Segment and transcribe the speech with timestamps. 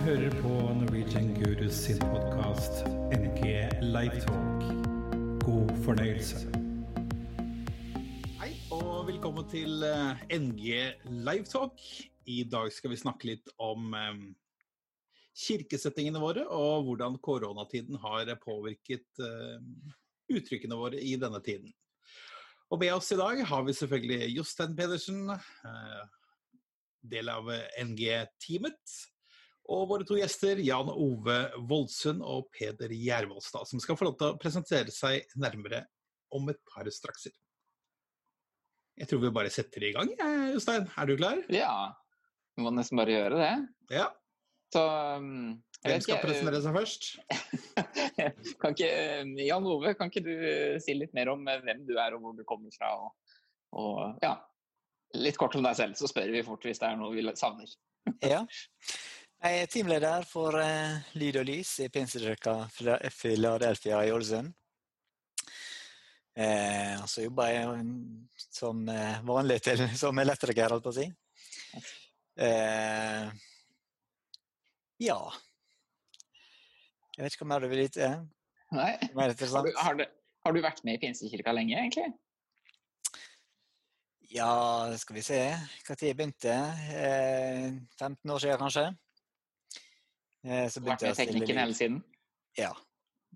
[0.00, 3.50] hører på Norwegian Gurus sin podkast NG
[3.84, 4.62] Lifetalk.
[5.44, 6.48] God fornøyelse.
[8.40, 10.70] Hei, og velkommen til eh, NG
[11.04, 11.84] Lifetalk.
[12.24, 14.22] I dag skal vi snakke litt om eh,
[15.42, 19.60] kirkesettingene våre, og hvordan koronatiden har påvirket eh,
[20.32, 21.76] uttrykkene våre i denne tiden.
[22.72, 25.26] Og med oss i dag har vi selvfølgelig Jostein Pedersen,
[27.04, 27.52] del av
[27.84, 29.00] NG-teamet.
[29.70, 31.38] Og våre to gjester, Jan Ove
[31.70, 35.84] Voldsund og Peder Gjervoldstad, som skal få lov til å presentere seg nærmere
[36.34, 37.34] om et par strakser.
[38.98, 40.10] Jeg tror vi bare setter i gang,
[40.52, 40.88] Jostein.
[40.98, 41.38] Er du klar?
[41.54, 41.94] Ja,
[42.56, 43.52] vi må nesten bare gjøre det.
[43.94, 44.08] Ja.
[44.74, 44.82] Så
[45.18, 47.06] um, jeg Hvem skal ikke, presentere seg først?
[48.60, 48.90] kan ikke,
[49.22, 52.14] um, Jan Ove, kan ikke du uh, si litt mer om uh, hvem du er
[52.14, 52.90] og hvor du kommer fra?
[53.00, 53.38] Og,
[53.80, 54.34] og ja,
[55.16, 57.72] litt kort om deg selv, så spør vi fort hvis det er noe vi savner.
[58.26, 58.44] Ja.
[59.40, 64.50] Jeg er teamleder for eh, lyd og lys i Pinsekirka Philadelphia i Ålesund.
[66.36, 67.86] Eh, og så jobber jeg
[68.36, 71.08] som eh, vanlig til, som elektriker, holdt på å si.
[72.36, 73.32] Eh,
[75.08, 75.18] ja.
[77.16, 78.12] Jeg vet ikke hva mer du vil vite.
[78.76, 78.92] Nei.
[79.16, 80.08] Mer Har, du, har, du,
[80.44, 82.10] har du vært med i Pinsekirka lenge, egentlig?
[84.36, 84.52] Ja,
[85.00, 85.44] skal vi se.
[85.88, 86.64] Når jeg begynte?
[86.92, 88.90] Eh, 15 år siden, kanskje.
[90.46, 91.56] Eh, så begynte jeg å stille lyd.
[91.58, 92.00] hele siden?
[92.58, 92.70] Ja.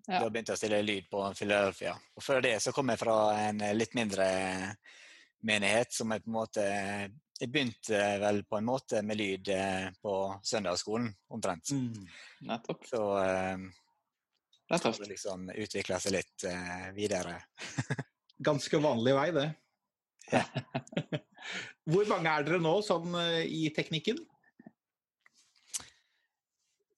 [0.05, 0.20] Ja.
[0.20, 1.94] Da begynte jeg å stille lyd på Philadelphia.
[2.16, 4.27] Og før det så kom jeg fra en eh, litt mindre
[5.44, 9.88] menighet som jeg på en måte Jeg begynte vel på en måte med lyd eh,
[10.02, 11.72] på søndagsskolen, omtrent.
[11.74, 12.05] Mm.
[12.50, 12.86] Nettopp.
[12.86, 13.64] Så eh,
[14.70, 17.41] Det har liksom utvikla seg litt eh, videre.
[18.48, 19.48] Ganske vanlig vei, det.
[20.33, 20.44] Ja.
[21.91, 24.22] Hvor mange er dere nå sånn eh, i teknikken?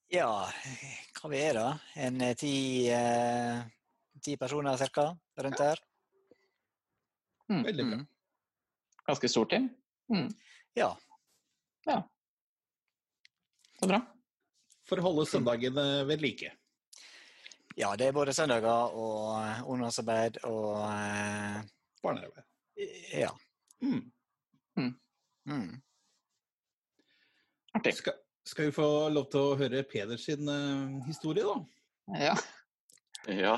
[0.07, 0.27] Ja,
[1.19, 1.65] hva vi er da?
[1.99, 2.51] En eh, ti,
[2.87, 3.59] eh,
[4.23, 5.07] ti personer ca.
[5.43, 5.81] rundt her.
[7.49, 7.63] Mm.
[7.65, 7.97] Veldig bra.
[7.97, 8.05] Mm.
[9.07, 9.69] Ganske stort team?
[10.11, 10.29] Mm.
[10.75, 10.93] Ja.
[13.79, 13.99] Så bra.
[14.87, 16.53] For å holde søndagene ved like.
[17.77, 21.59] ja, det er både søndager og eh, ungdomsarbeid og eh,
[22.03, 22.47] Barnearbeid.
[23.11, 23.33] Ja.
[23.83, 24.07] Mm.
[25.47, 25.81] Mm.
[27.77, 27.93] Artig.
[27.99, 31.57] Skal, skal vi få lov til å høre Peder sin uh, historie, da?
[32.21, 32.35] Ja.
[33.27, 33.55] Ja.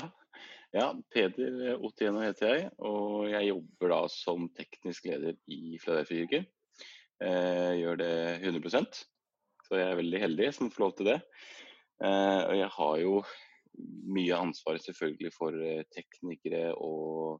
[0.74, 6.48] ja, Peder Otieno heter jeg, og jeg jobber da som teknisk leder i Philadelphia Jeg
[7.20, 8.12] Eh, gjør det
[8.48, 9.02] 100%
[9.70, 11.20] så jeg er veldig heldig som får lov til det.
[12.02, 13.14] Eh, og jeg har jo
[14.10, 17.38] mye ansvar selvfølgelig for eh, teknikere og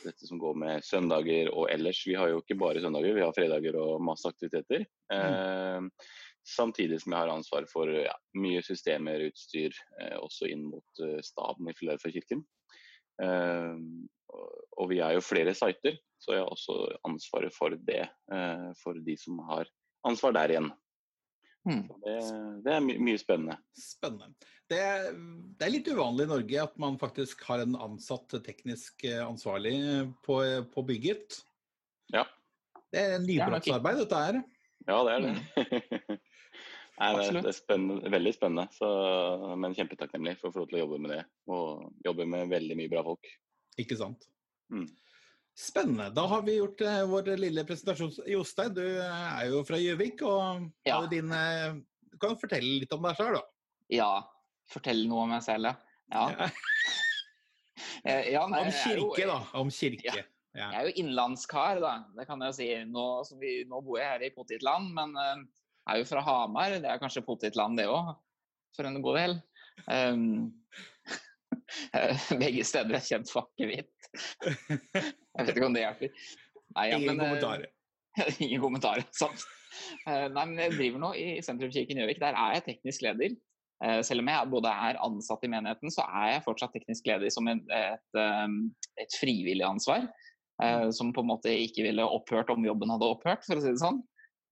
[0.00, 2.00] dette som går med søndager og ellers.
[2.08, 4.86] Vi har jo ikke bare søndager, vi har fredager og masse aktiviteter.
[5.12, 6.08] Eh,
[6.46, 11.18] Samtidig som jeg har ansvar for ja, mye systemer, utstyr, eh, også inn mot eh,
[11.26, 12.44] staben i Filadelfia-kirken.
[13.22, 13.74] Eh,
[14.36, 18.04] og, og vi er jo flere sider, så jeg har også ansvaret for det.
[18.32, 19.66] Eh, for de som har
[20.06, 20.70] ansvar der igjen.
[21.66, 21.82] Mm.
[21.88, 22.16] Så det,
[22.62, 23.58] det er my mye spennende.
[23.74, 24.30] Spennende.
[24.70, 24.78] Det,
[25.58, 29.74] det er litt uvanlig i Norge at man faktisk har en ansatt teknisk eh, ansvarlig
[30.26, 30.38] på,
[30.70, 31.40] på bygget.
[32.14, 32.22] Ja.
[32.94, 34.40] Det er nybrottsarbeid, dette her.
[34.86, 36.18] Ja, det er det.
[36.96, 37.42] Nei, det, Absolutt.
[37.44, 38.88] det er spennende, veldig spennende, så,
[39.60, 41.18] men kjempetakknemlig for å få lov til å jobbe med det.
[41.52, 43.28] Og jobbe med veldig mye bra folk.
[43.82, 44.24] Ikke sant?
[44.72, 44.86] Mm.
[45.56, 46.06] Spennende.
[46.16, 48.14] Da har vi gjort eh, vår lille presentasjon.
[48.32, 50.22] Jostein, du er jo fra Gjøvik.
[50.24, 51.02] og Ja.
[51.12, 51.74] din, eh,
[52.12, 53.42] Du kan fortelle litt om deg sjøl, da.
[53.92, 54.10] ja.
[54.72, 55.68] Fortell noe om meg selv,
[56.10, 56.24] ja.
[56.32, 56.48] ja.
[58.06, 59.36] Eh, ja nei, Om er jo- kirke, da.
[59.60, 60.04] Om kirke.
[60.14, 60.22] Ja.
[60.56, 60.70] Ja.
[60.72, 61.92] Jeg er jo innlandskar, da.
[62.16, 62.68] Det kan jeg jo si.
[62.88, 65.42] Nå, som vi, nå bor jeg her i potetland, men eh,
[65.88, 66.76] er jo fra Hamar.
[66.82, 68.14] Det er kanskje potetland, det òg,
[68.76, 69.36] for en god del.
[69.86, 70.26] Um,
[72.42, 73.92] begge steder er kjent for akevitt.
[74.46, 76.28] Jeg vet ikke om det hjelper.
[76.76, 77.72] Nei, ja, Ingen men, eh, kommentarer.
[78.44, 79.44] Ingen kommentarer, sant.
[80.08, 82.20] Eh, Nei, men jeg driver nå i Sentrumskirken Gjøvik.
[82.22, 83.36] Der er jeg teknisk leder.
[83.84, 87.32] Eh, Selv om jeg både er ansatt i menigheten, så er jeg fortsatt teknisk leder
[87.32, 88.58] som et, et, um,
[89.02, 90.08] et frivillig ansvar.
[90.64, 93.74] eh, Som på en måte ikke ville opphørt om jobben hadde opphørt, for å si
[93.74, 94.00] det sånn.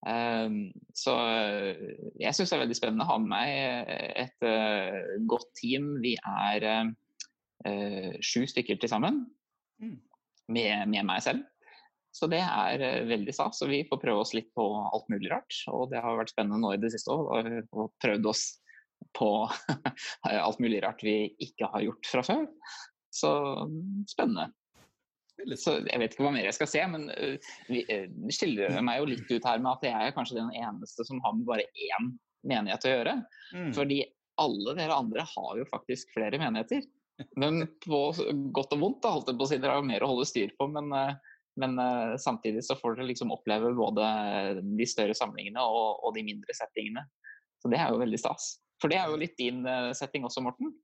[0.07, 0.59] Eh,
[0.97, 1.81] Så eh,
[2.21, 5.95] jeg syns det er veldig spennende å ha med meg et eh, godt team.
[6.05, 9.25] Vi er eh, sju stykker til sammen,
[9.83, 9.97] Mm.
[10.55, 11.41] med, med meg selv.
[12.15, 12.79] Så det er
[13.09, 13.59] veldig stas.
[13.59, 15.57] Så vi får prøve oss litt på alt mulig rart.
[15.67, 17.67] Og det har vært spennende nå i det siste òg.
[17.75, 18.45] Og prøvd oss
[19.19, 19.31] på
[20.31, 22.47] alt mulig rart vi ikke har gjort fra før.
[23.11, 23.33] Så
[23.67, 24.47] mm, spennende.
[25.59, 27.09] Så jeg vet ikke hva mer jeg skal se, men
[27.69, 30.53] vi, uh, det skiller meg jo litt ut her med at jeg er kanskje den
[30.55, 32.13] eneste som har med bare én
[32.47, 33.15] menighet å gjøre.
[33.57, 33.73] Mm.
[33.77, 33.99] Fordi
[34.43, 36.85] alle dere andre har jo faktisk flere menigheter.
[37.39, 38.01] Men på
[38.55, 39.59] godt og vondt, da, holdt jeg på å si.
[39.63, 40.67] Dere har jo mer å holde styr på.
[40.75, 41.79] Men, eh, men
[42.19, 44.09] samtidig så får dere liksom oppleve både
[44.59, 47.05] de større samlingene og, og de mindre settingene.
[47.63, 48.57] Så det er jo veldig stas.
[48.83, 49.63] For det er jo litt din
[49.95, 50.75] setting også, Morten.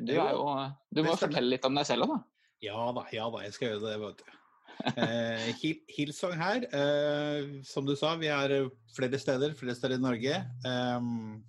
[0.00, 0.44] Du, er jo,
[0.92, 2.20] du må fortelle litt om deg selv òg, da.
[2.60, 4.36] Ja da, ja da, jeg skal gjøre det, vet du.
[5.00, 5.62] Eh,
[5.92, 10.36] Hillsong her, eh, som du sa, vi er flere steder, flere steder i Norge.
[10.68, 11.40] Ehm,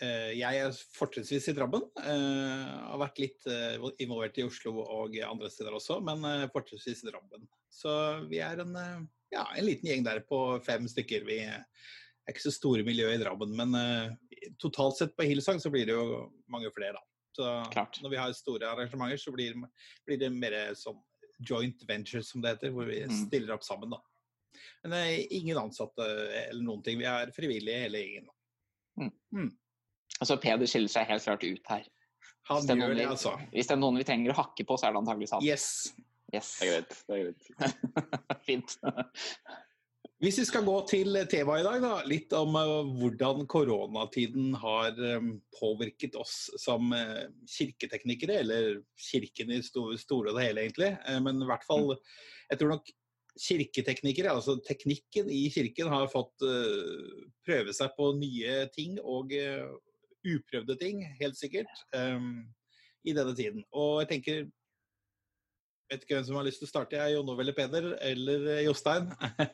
[0.00, 1.86] eh, jeg er fortrinnsvis i Drammen.
[2.02, 7.02] Eh, har vært litt eh, involvert i Oslo og andre steder også, men eh, fortrinnsvis
[7.04, 7.46] i Drammen.
[7.70, 7.92] Så
[8.30, 9.04] vi er en, eh,
[9.34, 11.26] ja, en liten gjeng der på fem stykker.
[11.26, 11.66] Vi er
[12.30, 15.98] ikke så store miljøet i Drammen, men eh, totalt sett på Hillsong så blir det
[15.98, 17.09] jo mange flere, da.
[17.36, 18.00] Så Klart.
[18.02, 19.54] når vi har store arrangementer, så blir,
[20.06, 20.98] blir det mer som
[21.46, 23.26] joint venture, som det heter, hvor vi Mm.
[23.26, 24.00] stiller opp sammen, da.
[24.82, 26.02] Men det er ingen ansatte
[26.50, 26.98] eller noen ting.
[26.98, 28.28] Vi er frivillige hele gjengen.
[30.20, 31.84] Altså, Peder skiller seg helt klart ut her.
[32.50, 33.32] Han Hvis det gjør det, vi- altså.
[33.54, 35.42] Hvis det er noen vi trenger å hakke på, så er det antakeligvis han.
[35.44, 35.92] Yes.
[36.34, 36.58] Yes.
[36.60, 37.02] Det er greit.
[37.06, 38.44] det er greit.
[38.46, 38.76] Fint.
[40.20, 42.70] Hvis vi skal gå til temaet i dag, da, litt om eh,
[43.00, 50.44] hvordan koronatiden har eh, påvirket oss som eh, kirketeknikere, eller kirken i store og det
[50.44, 50.90] hele, egentlig.
[51.24, 51.94] Men i hvert fall,
[52.52, 52.92] jeg tror nok
[53.40, 56.44] kirketeknikere, altså teknikken i kirken, har fått
[57.46, 59.32] prøve seg på nye ting og
[60.20, 63.64] uprøvde ting, helt sikkert, i denne tiden.
[63.72, 64.42] Og jeg tenker
[65.90, 68.50] vet ikke hvem som har lyst til å starte, jeg, Jon Ove eller Peder, eller
[68.56, 69.10] eh, Jostein.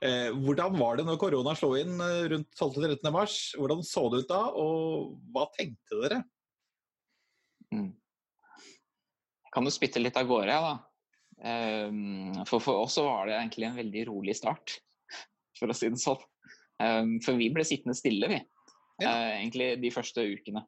[0.00, 3.10] Eh, Hvordan var det når korona slo inn eh, rundt 12.-13.
[3.12, 3.34] mars?
[3.58, 6.20] Hvordan så det ut da, og hva tenkte dere?
[7.74, 7.90] Mm.
[9.52, 10.72] Kan du spytte litt av gårde, da.
[12.48, 14.78] For for oss så var det egentlig en veldig rolig start,
[15.58, 16.20] for å si det sånn.
[17.24, 18.40] For vi ble sittende stille, vi.
[19.00, 19.14] Ja.
[19.38, 20.64] Egentlig de første ukene.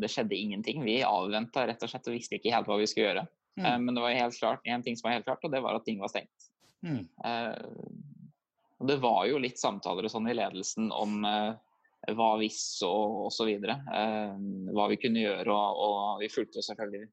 [0.00, 0.84] Det skjedde ingenting.
[0.84, 3.24] Vi avventa rett og slett og visste ikke helt hva vi skulle gjøre.
[3.58, 3.66] Mm.
[3.66, 5.76] Eh, men det var helt klart, en ting som var helt klart, og det var
[5.76, 6.48] at ting var stengt.
[6.82, 7.04] Mm.
[7.24, 7.58] Eh,
[8.82, 11.52] og det var jo litt samtaler og sånn i ledelsen om eh,
[12.10, 13.50] hva hvis og osv.
[13.62, 14.34] Uh,
[14.74, 15.54] hva vi kunne gjøre.
[15.54, 17.06] Og, og vi fulgte selvfølgelig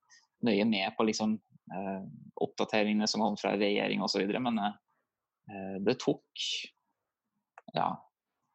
[0.47, 1.36] nøye med på liksom,
[1.75, 2.03] eh,
[2.42, 4.24] oppdateringene som kom fra regjering osv.
[4.42, 6.45] Men eh, det tok
[7.75, 7.92] ja,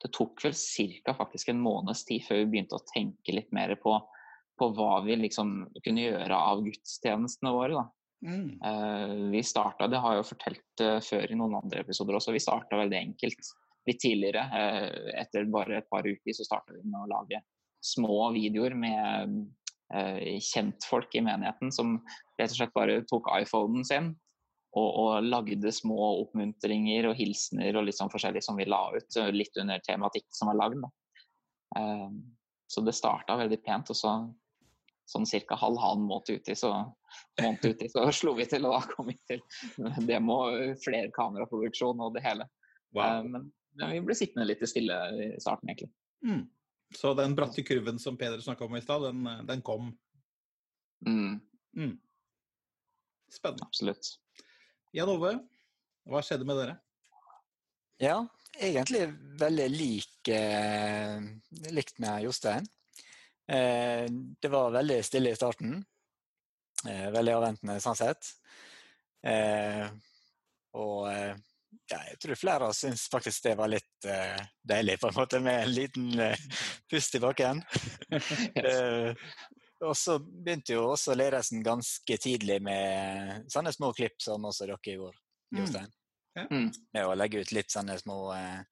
[0.02, 1.14] det tok vel ca.
[1.14, 3.94] faktisk en måneds tid før vi begynte å tenke litt mer på,
[4.58, 7.82] på hva vi liksom kunne gjøre av gudstjenestene våre.
[7.82, 7.88] da.
[8.24, 8.60] Mm.
[8.64, 12.32] Eh, vi starta, det har jeg jo fortelt eh, før i noen andre episoder også,
[12.32, 13.50] vi starta veldig enkelt.
[13.84, 17.42] Litt tidligere, eh, etter bare et par uker, så starta vi med å lage
[17.84, 19.44] små videoer med
[19.94, 21.98] kjentfolk i menigheten som
[22.40, 24.06] rett og slett bare tok iPhonen sin
[24.72, 29.18] og, og lagde små oppmuntringer og hilsener og litt sånn forskjellig som vi la ut,
[29.36, 30.88] litt under tematikk som var lagd.
[32.72, 34.14] Så det starta veldig pent, og så
[35.10, 35.56] sånn ca.
[35.60, 36.70] halvannen måned uti, så,
[37.42, 39.42] måned uti, så slo vi til, og da kom vi til
[40.84, 42.44] flere kameraproduksjon og det hele.
[42.44, 42.60] Eh,
[42.94, 43.24] Wow.
[43.26, 45.88] Men, men vi ble sittende litt stille i starten, egentlig.
[46.22, 46.44] Mm.
[46.94, 49.88] Så den bratte kurven som Peder snakka om i stad, den, den kom.
[51.06, 51.40] Mm,
[51.74, 51.98] Mm.
[53.34, 53.66] Spennende.
[53.66, 54.12] absolutt.
[54.94, 55.32] Jan Ove,
[56.06, 56.76] hva skjedde med dere?
[57.98, 58.20] Ja,
[58.54, 59.08] egentlig
[59.40, 61.18] veldig lik, eh,
[61.74, 62.68] likt med Jostein.
[63.52, 64.06] Eh,
[64.40, 65.78] det var veldig stille i starten.
[66.88, 68.30] Eh, veldig avventende sånn sett.
[69.24, 69.88] Eh,
[70.76, 71.08] og
[71.90, 75.18] ja, jeg tror flere av oss syns faktisk det var litt eh, deilig, på en
[75.18, 76.46] måte, med en liten eh,
[76.90, 77.64] pust i bakken.
[78.64, 79.12] Eh,
[79.84, 84.94] og så begynte jo også ledelsen ganske tidlig med sånne små klipp som også dere
[84.96, 85.18] gjorde,
[85.54, 85.60] Mm.
[85.60, 85.90] Jostein.
[86.50, 86.70] Mm.
[86.96, 88.62] Med å legge ut litt sånne små eh,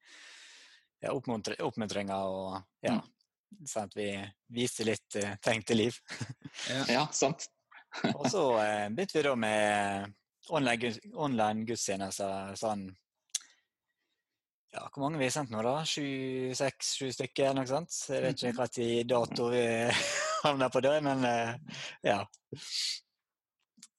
[1.05, 2.97] ja, oppmuntringer og ja,
[3.69, 4.09] sånn at vi
[4.55, 5.99] viste litt eh, tegn til liv.
[6.91, 7.49] Ja, sant.
[8.19, 10.13] Og så eh, begynte vi da med
[10.51, 12.87] online, online gudstjenester sånn
[14.73, 15.83] ja, Hvor mange vi har sendt nå, da?
[15.85, 16.05] Sju,
[16.57, 17.51] seks, sju stykker?
[17.51, 17.93] eller Noe sånt.
[18.09, 19.65] Jeg vet ikke hvilken dato vi
[20.47, 22.23] havner på det, men eh, ja.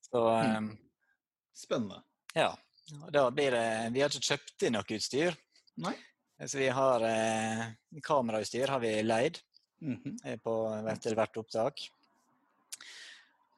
[0.10, 0.72] Så um,
[1.54, 2.02] Spennende.
[2.34, 2.50] ja.
[3.14, 5.38] Da blir det Vi har ikke kjøpt inn noe utstyr.
[5.82, 5.94] Nei.
[6.46, 7.66] Så vi har eh,
[8.04, 9.38] kamerautstyr har vi leid
[9.82, 10.38] mm -hmm.
[10.38, 10.54] på,
[11.16, 11.90] hvert opptak.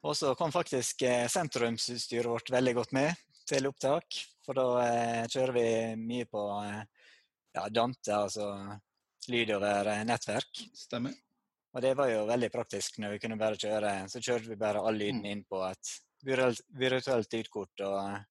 [0.02, 3.14] Og så kom faktisk eh, sentrumsutstyret vårt veldig godt med
[3.48, 4.18] til opptak.
[4.46, 6.82] For da eh, kjører vi mye på eh,
[7.56, 8.78] ja, Dante, altså
[9.28, 10.62] lyd over eh, nettverk.
[10.74, 11.14] Stemmer.
[11.74, 14.80] Og det var jo veldig praktisk når vi kunne bare kjøre Så kjørte vi bare
[14.80, 15.90] all lyden inn på et
[16.24, 18.24] virtuelt, lydkort og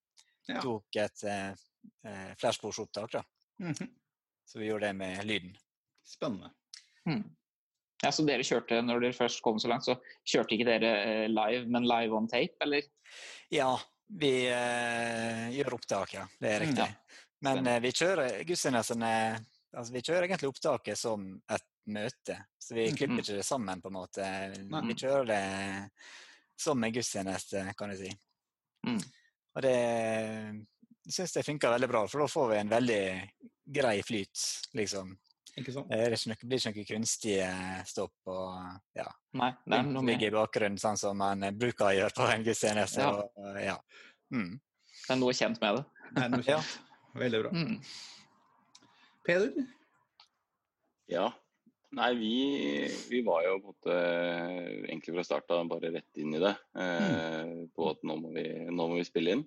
[0.47, 0.61] Ja.
[0.61, 3.23] tok et eh, flashbordsopptak, da.
[3.59, 3.87] Mhm.
[4.45, 5.55] Så vi gjorde det med lyden.
[6.05, 6.51] Spennende.
[7.05, 7.23] Hmm.
[8.03, 9.95] Ja, Så dere kjørte, når dere først kom så langt, så
[10.27, 12.83] kjørte ikke dere eh, live, men live on tape, eller?
[13.53, 13.71] Ja,
[14.19, 16.27] vi eh, gjør opptak, ja.
[16.39, 16.85] Det er Mm, riktig.
[16.85, 17.21] ja.
[17.41, 19.09] Men eh, vi kjører gudstjenestene
[19.75, 22.37] altså, Vi kjører egentlig opptaket som et møte.
[22.59, 22.95] Så vi Mhm.
[22.97, 24.23] klipper ikke det sammen, på en måte.
[24.69, 24.81] Nei.
[24.87, 25.91] Vi kjører det
[26.57, 28.11] som en gudstjeneste, kan jeg si.
[28.87, 29.01] Mm.
[29.55, 29.73] Og det
[31.05, 33.31] jeg syns det funker veldig bra, for da får vi en veldig
[33.75, 34.41] grei flyt,
[34.77, 35.13] liksom.
[35.55, 35.87] Ikke sant?
[35.87, 37.51] Det er ikke noe, blir ikke noe kunstige
[37.87, 39.05] stopp og ja,
[39.39, 42.43] Nei, det er noe ligger i bakgrunnen, sånn som man bruker å gjøre på en
[42.43, 43.05] gudstjeneste.
[43.05, 43.13] Ja.
[43.13, 43.77] Og, ja.
[44.35, 44.57] Mm.
[45.05, 45.85] det er noe kjent med det.
[46.17, 46.59] Nei, noe Ja.
[46.59, 46.75] kjent.
[47.15, 47.51] Veldig bra.
[47.55, 47.79] Mm.
[49.25, 49.65] Peder?
[51.07, 51.29] Ja.
[51.95, 52.33] Nei, vi,
[53.07, 53.99] vi var jo på en måte
[54.89, 56.51] egentlig fra start bare rett inn i det.
[56.75, 59.45] Eh, på at nå må, vi, nå må vi spille inn.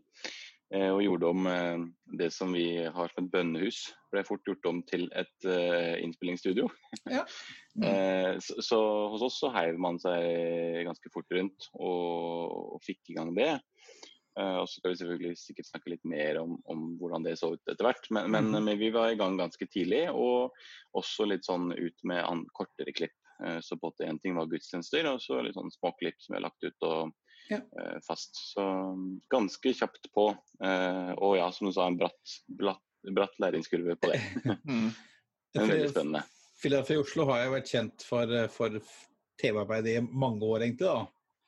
[0.68, 1.84] Eh, og gjorde om eh,
[2.20, 6.68] det som vi har som et bønnehus, ble fort gjort om til et eh, innspillingsstudio.
[7.08, 7.22] Ja.
[7.84, 8.78] eh, så, så
[9.14, 13.54] hos oss så heiv man seg ganske fort rundt og, og fikk i gang det.
[14.38, 17.54] Eh, og så skal vi selvfølgelig sikkert snakke litt mer om, om hvordan det så
[17.54, 18.10] ut etter hvert.
[18.12, 18.58] Men, men, mm.
[18.68, 20.52] men vi var i gang ganske tidlig, og
[21.00, 23.16] også litt sånn ut med an, kortere klipp.
[23.62, 26.64] Så på en ting var gudstjenester, og så litt sånn småklipp som vi har lagt
[26.66, 27.12] ut og
[27.48, 27.56] Ja.
[27.56, 28.36] eh, fast.
[28.52, 28.62] Så
[28.94, 30.30] mm, ganske kjapt på.
[30.64, 34.22] Eh, og ja, som du sa, en bratt, bratt, bratt læringskurve på det.
[34.68, 34.90] Mm.
[35.56, 36.20] Men veldig spennende.
[36.60, 38.74] Philadelphia i Oslo har jo vært kjent for, for
[39.40, 40.86] TV-arbeid i mange år, egentlig.
[40.86, 41.06] da.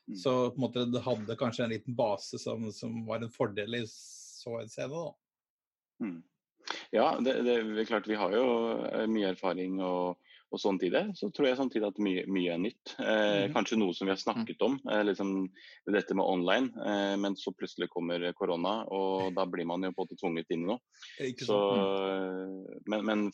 [0.09, 0.17] Mm.
[0.23, 3.77] Så på en måte det hadde kanskje en liten base som, som var en fordel
[3.77, 4.89] i så en scene.
[4.97, 6.07] da.
[6.07, 6.23] Mm.
[6.95, 8.47] Ja, det, det er klart vi har jo
[8.89, 11.03] eh, mye erfaring og, og sånn det.
[11.19, 12.95] Så tror jeg samtidig at mye, mye er nytt.
[12.99, 13.55] Eh, mm.
[13.55, 15.33] Kanskje noe som vi har snakket om, eh, liksom
[15.95, 16.73] dette med online.
[16.87, 20.51] Eh, men så plutselig kommer korona, og da blir man jo på en måte tvunget
[20.51, 20.81] inn i noe.
[21.39, 21.87] Så, sant?
[22.03, 23.25] eh, men, men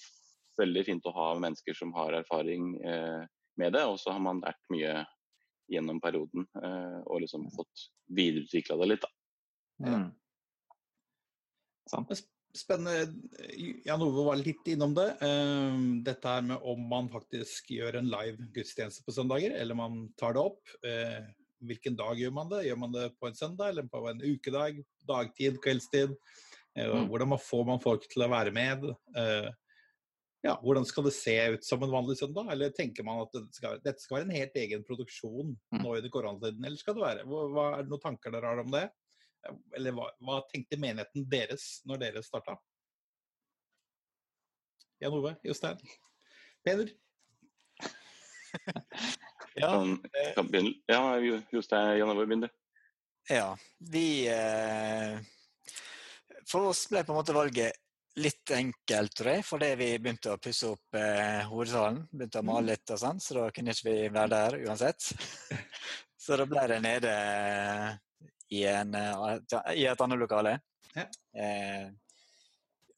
[0.61, 3.25] veldig fint å ha mennesker som har erfaring eh,
[3.61, 3.85] med det.
[3.89, 5.01] Og så har man lært mye
[5.73, 9.07] gjennom perioden eh, og liksom fått videreutvikla det litt.
[9.07, 9.13] da.
[9.87, 10.09] Mm.
[11.91, 12.27] Sant.
[12.57, 13.13] Spennende.
[13.85, 15.09] Jan Ove var litt innom det.
[15.21, 20.07] Eh, Dette her med om man faktisk gjør en live gudstjeneste på søndager, eller man
[20.21, 20.63] tar det opp.
[20.85, 21.27] Eh,
[21.67, 22.67] Hvilken dag gjør man det?
[22.67, 24.83] Gjør man det på en søndag eller på en ukedag?
[25.09, 26.13] Dagtid, kveldstid?
[26.77, 27.09] Eh, Mm.
[27.09, 28.85] Hvordan får man folk til å være med?
[29.17, 29.51] Eh,
[30.45, 32.47] Ja, hvordan skal det se ut som en vanlig søndag?
[32.53, 35.83] Eller tenker man at det skal, dette skal være en helt egen produksjon Mm.
[35.83, 36.65] nå under koronatiden?
[36.65, 37.25] Eller skal det være?
[37.27, 38.91] Hva, er det noen tanker dere har om det?
[39.77, 42.57] Eller hva, hva tenkte menigheten deres når dere starta?
[45.03, 45.81] Jan Ove, Jostein,
[46.65, 46.93] Peder?
[49.57, 49.97] Ja, Kan,
[50.37, 50.75] kan begynne.
[50.89, 51.01] ja
[51.53, 52.49] Jostein Jan Ove, begynn du.
[53.33, 53.57] ja.
[53.81, 55.17] Vi eh,
[56.47, 57.73] For oss ble på en måte valget
[58.21, 62.03] litt enkelt, tror jeg, fordi vi begynte å pusse opp eh, hovedsalen.
[62.13, 62.51] Begynte å Mm.
[62.53, 65.11] male litt og sånn, så da kunne ikke vi være der uansett.
[66.27, 67.11] Så da ble det nede
[68.55, 69.39] i, en, eh,
[69.75, 70.59] i et annet lokale.
[70.95, 71.07] Ja.
[71.37, 71.89] Eh,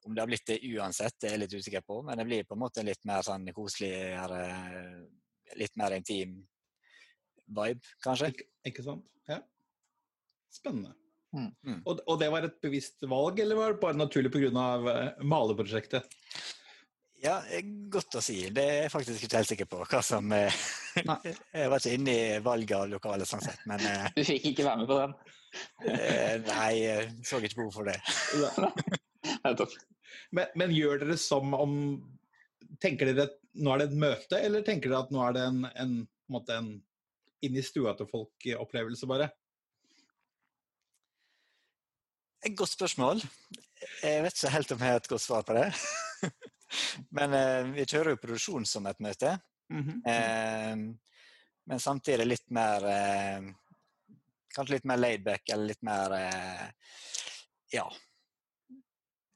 [0.06, 2.46] om det har blitt det uansett, det er jeg litt usikker på, men det blir
[2.48, 4.44] på en måte litt mer sånn koseligere,
[5.58, 6.38] litt mer intim
[7.48, 8.30] vibe, kanskje.
[8.32, 9.04] Ikke, ikke sant?
[9.28, 9.42] Ja.
[10.52, 10.94] Spennende.
[11.36, 11.82] Mm.
[11.84, 14.48] Og, og det var et bevisst valg, eller var det bare naturlig pga.
[14.54, 16.08] Uh, maleprosjektet?
[17.18, 18.36] Ja, eh, godt å si.
[18.54, 20.54] Det er jeg faktisk ikke helt sikker på hva som eh,
[21.08, 21.18] Nei.
[21.56, 24.66] Jeg var ikke inne i valget av lokale, sånn sett, men eh, Du fikk ikke
[24.66, 25.16] være med på den.
[25.88, 27.96] eh, Nei, jeg så ikke behov for det.
[29.44, 29.74] Nettopp.
[30.36, 31.74] Men, men gjør dere som om
[32.82, 35.44] Tenker dere at nå er det et møte, eller tenker dere at nå er det
[35.48, 35.94] en, en, en,
[36.30, 36.68] måte en
[37.42, 39.30] inn i stua til folk-opplevelse, bare?
[42.44, 43.24] Et godt spørsmål.
[44.04, 45.64] Jeg vet ikke helt om jeg har et godt svar på det.
[47.16, 49.36] Men eh, vi kjører jo produksjon som et møte.
[49.72, 50.02] Mhm.
[50.08, 50.76] Eh,
[51.68, 53.48] men samtidig litt mer eh,
[54.56, 56.62] Kanskje litt mer laidback, eller litt mer eh,
[57.74, 57.84] Ja.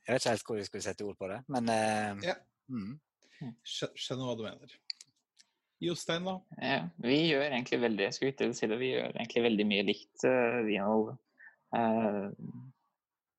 [0.02, 2.38] Jeg vet ikke helt hvor vi skulle sette ord på det, men eh, Ja.
[2.72, 2.94] mm.
[3.66, 4.72] Skjønner hva du mener.
[5.82, 6.36] Jostein, da?
[6.62, 9.64] Ja, vi gjør egentlig veldig jeg skulle til å si det, vi gjør egentlig veldig
[9.66, 12.28] mye likt, uh, vi eh,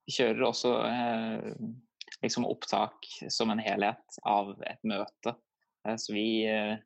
[0.04, 1.46] Vi kjører også eh,
[2.22, 5.36] liksom opptak som en helhet av et møte.
[5.88, 6.78] Eh, så vi, eh,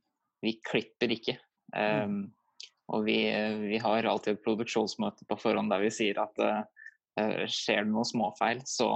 [0.41, 1.37] vi klipper ikke.
[1.75, 2.07] Eh,
[2.87, 3.17] Og vi,
[3.67, 6.37] vi har alltid et produksjonsmøte på forhånd der vi sier at
[7.51, 8.87] skjer det noen småfeil, så,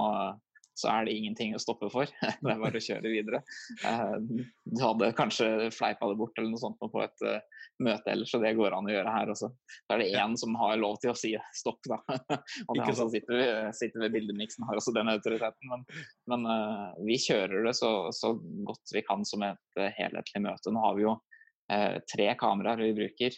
[0.82, 2.10] så er det ingenting å stoppe for.
[2.42, 3.42] Det er bare å kjøre videre.
[3.88, 4.16] Eh,
[4.66, 7.40] du hadde kanskje fleipa det bort eller noe sånt på et uh,
[7.84, 9.52] møte ellers, og det går an å gjøre her også.
[9.90, 12.00] Da er det én som har lov til å si stopp, da.
[12.68, 13.44] Og det er han som sitter,
[13.78, 15.72] sitter ved bildemiksen, har også den autoriteten.
[15.72, 15.86] Men,
[16.32, 18.34] men uh, vi kjører det så, så,
[18.68, 20.74] godt vi kan som et helhetlig møte.
[20.74, 21.20] Nå har vi jo
[22.12, 23.36] tre kameraer vi bruker.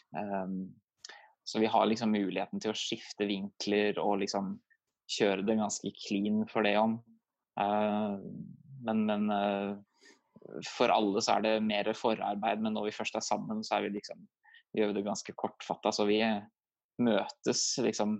[1.45, 4.55] Så vi har liksom muligheten til å skifte vinkler og liksom
[5.11, 6.97] kjøre det ganske clean for det om.
[7.59, 8.19] Uh,
[8.83, 13.25] men, men uh, for alle så er det mer forarbeid, men når vi først er
[13.25, 14.25] sammen, så er vi liksom
[14.73, 15.91] vi gjør det ganske kortfatta.
[15.93, 16.19] Så vi
[17.03, 18.17] møtes liksom,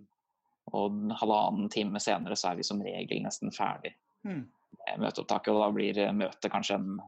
[0.74, 3.96] og halvannen time senere så er vi som regel nesten ferdig
[4.28, 4.44] mm.
[4.44, 5.50] med møteopptaket.
[5.54, 7.02] Og da blir møtet kanskje en,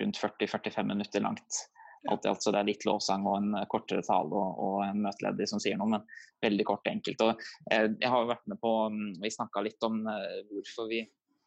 [0.00, 1.62] rundt 40-45 minutter langt
[2.10, 2.42] alt i alt.
[2.42, 5.76] Så det er litt lovsang og en kortere tale og, og en møteleder som sier
[5.78, 6.06] noe, men
[6.42, 7.26] veldig kort og enkelt.
[7.26, 11.04] Og, eh, jeg har vært med på mm, Vi snakka litt om eh, hvorfor vi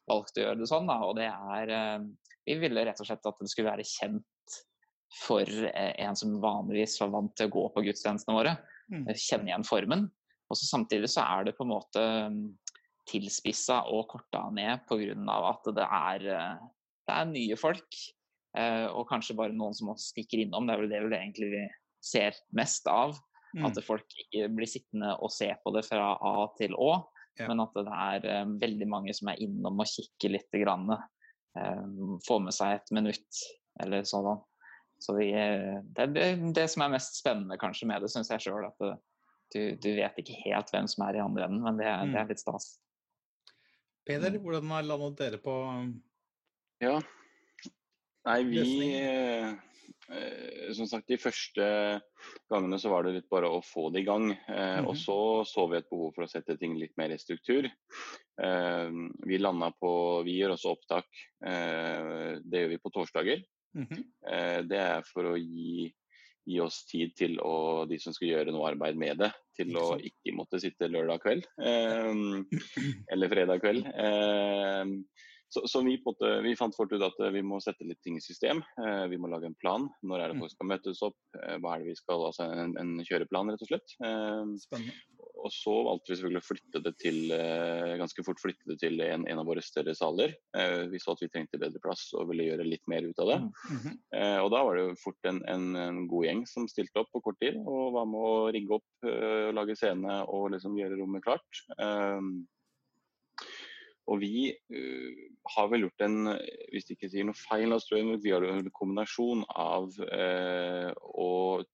[0.09, 0.89] valgte å gjøre det sånn.
[0.89, 2.07] Da, og det er eh,
[2.45, 4.59] Vi ville rett og slett at det skulle være kjent
[5.15, 8.55] for eh, en som vanligvis var vant til å gå på gudstjenestene våre.
[8.91, 9.07] Mm.
[9.07, 10.07] Eh, kjenne igjen formen.
[10.49, 12.43] Og så samtidig så er det på en måte mm,
[13.09, 15.39] tilspissa og korta ned pga.
[15.49, 16.25] at det er,
[17.05, 17.97] det er nye folk.
[18.55, 20.67] Og kanskje bare noen som også stikker innom.
[20.67, 21.63] Det er vel det vi egentlig
[22.05, 23.17] ser mest av.
[23.55, 23.65] Mm.
[23.67, 26.91] At folk ikke blir sittende og se på det fra A til Å,
[27.39, 27.47] ja.
[27.49, 30.49] men at det er um, veldig mange som er innom og kikker litt.
[30.61, 33.41] Grann, um, får med seg et minutt
[33.83, 34.37] eller sånn.
[35.03, 38.45] Så vi, det er det, det, som er mest spennende kanskje med det, syns jeg
[38.45, 38.69] sjøl.
[38.69, 42.15] At du, du, vet ikke helt hvem som er i andre enden, men det, mm.
[42.15, 42.71] det er litt stas.
[44.07, 45.53] Peder, hvordan har landet dere på
[46.83, 46.99] Ja,
[48.25, 48.61] Nei, vi
[48.97, 49.51] eh,
[50.75, 51.65] Som sagt, de første
[52.51, 54.31] gangene så var det litt bare å få det i gang.
[54.31, 54.87] Eh, mm -hmm.
[54.89, 57.65] Og så så vi et behov for å sette ting litt mer i struktur.
[58.41, 58.89] Eh,
[59.25, 61.07] vi landa på Vi gjør også opptak.
[61.45, 63.43] Eh, det gjør vi på torsdager.
[63.75, 64.03] Mm
[64.69, 65.93] det er for å gi
[66.45, 69.97] gi oss tid til å, de som skal gjøre noe arbeid med det, til å
[69.97, 72.11] ikke måtte sitte lørdag kveld eh,
[73.11, 73.87] eller fredag kveld.
[73.89, 74.85] Eh,
[75.49, 78.17] så, så vi, måte, vi, fant fort ut at eh, vi må sette litt ting
[78.17, 78.63] i system.
[78.81, 79.87] Eh, vi må lage en plan.
[80.01, 80.43] Når er det mm.
[80.43, 81.17] folk skal møtes opp?
[81.37, 83.95] Eh, hva er det vi skal, altså en, en kjøreplan, rett og slett.
[84.01, 84.97] Eh, Spennende.
[85.45, 89.03] Og så valgte vi selvfølgelig å flytte det til, eh, ganske fort flytte det til
[89.05, 90.33] en, en av våre større saler.
[90.57, 93.29] Eh, vi så at vi trengte bedre plass og ville gjøre litt mer ut av
[93.29, 93.39] det.
[93.45, 93.95] Mm -hmm.
[94.45, 97.21] og da var det jo fort en, en, en, god gjeng som stilte opp på
[97.21, 99.07] kort tid og var med å rigge opp
[99.53, 101.49] lage scene og liksom gjøre rommet klart.
[104.11, 106.29] Og vi uh, har vel gjort en,
[106.73, 111.29] hvis det ikke sier noe feil, så vi har en kombinasjon av uh, å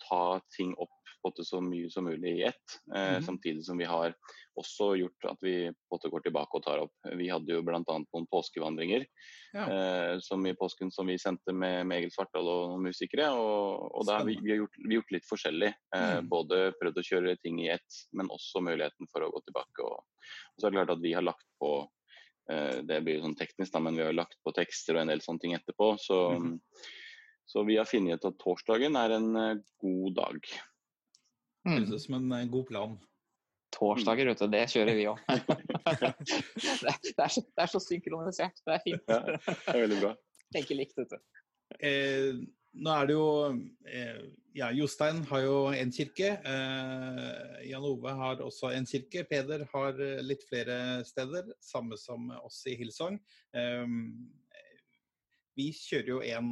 [0.08, 3.26] ta ting opp på så mye som mulig i ett, uh, mm -hmm.
[3.26, 4.16] samtidig som vi har
[4.56, 6.94] også gjort at vi på en går tilbake og tar opp.
[7.18, 7.84] Vi hadde jo bl.a.
[7.88, 9.06] noen påskevandringer
[9.54, 10.20] ja.
[10.20, 13.30] som i påsken som vi sendte med, med Egil Svartdal og noen musikere.
[13.32, 15.74] Og, og har vi, vi, har gjort, vi gjort litt forskjellig.
[15.96, 16.28] Mm.
[16.28, 19.88] Både prøvd å kjøre ting i ett, men også muligheten for å gå tilbake.
[19.88, 22.01] Og, og så er det klart at vi har lagt på Eh,
[22.88, 25.44] det blir sånn teknisk, da, men vi har lagt på tekster og en del sånne
[25.44, 25.94] ting etterpå.
[26.02, 26.58] Så, mm.
[27.50, 30.52] så vi har funnet ut at torsdagen er en uh, god dag.
[31.68, 31.74] Mm.
[31.76, 33.00] Høres ut som en uh, god plan.
[33.72, 35.22] Torsdager, vet du, det kjører vi òg.
[35.32, 38.60] det, det, er så synkronisert.
[38.66, 39.06] Det er fint.
[39.08, 40.16] Ja, det er veldig bra.
[40.52, 41.22] Tenker likt, vet du.
[41.80, 42.42] Eh,
[42.84, 43.28] nå er det jo
[43.88, 44.22] eh,
[44.58, 46.34] Ja, Jostein har jo en kirke.
[46.44, 49.24] Eh, Jan Ove har også en kirke.
[49.30, 53.20] Peder har eh, litt flere steder, samme som oss i Hillsong.
[55.58, 56.52] Vi kjører jo en,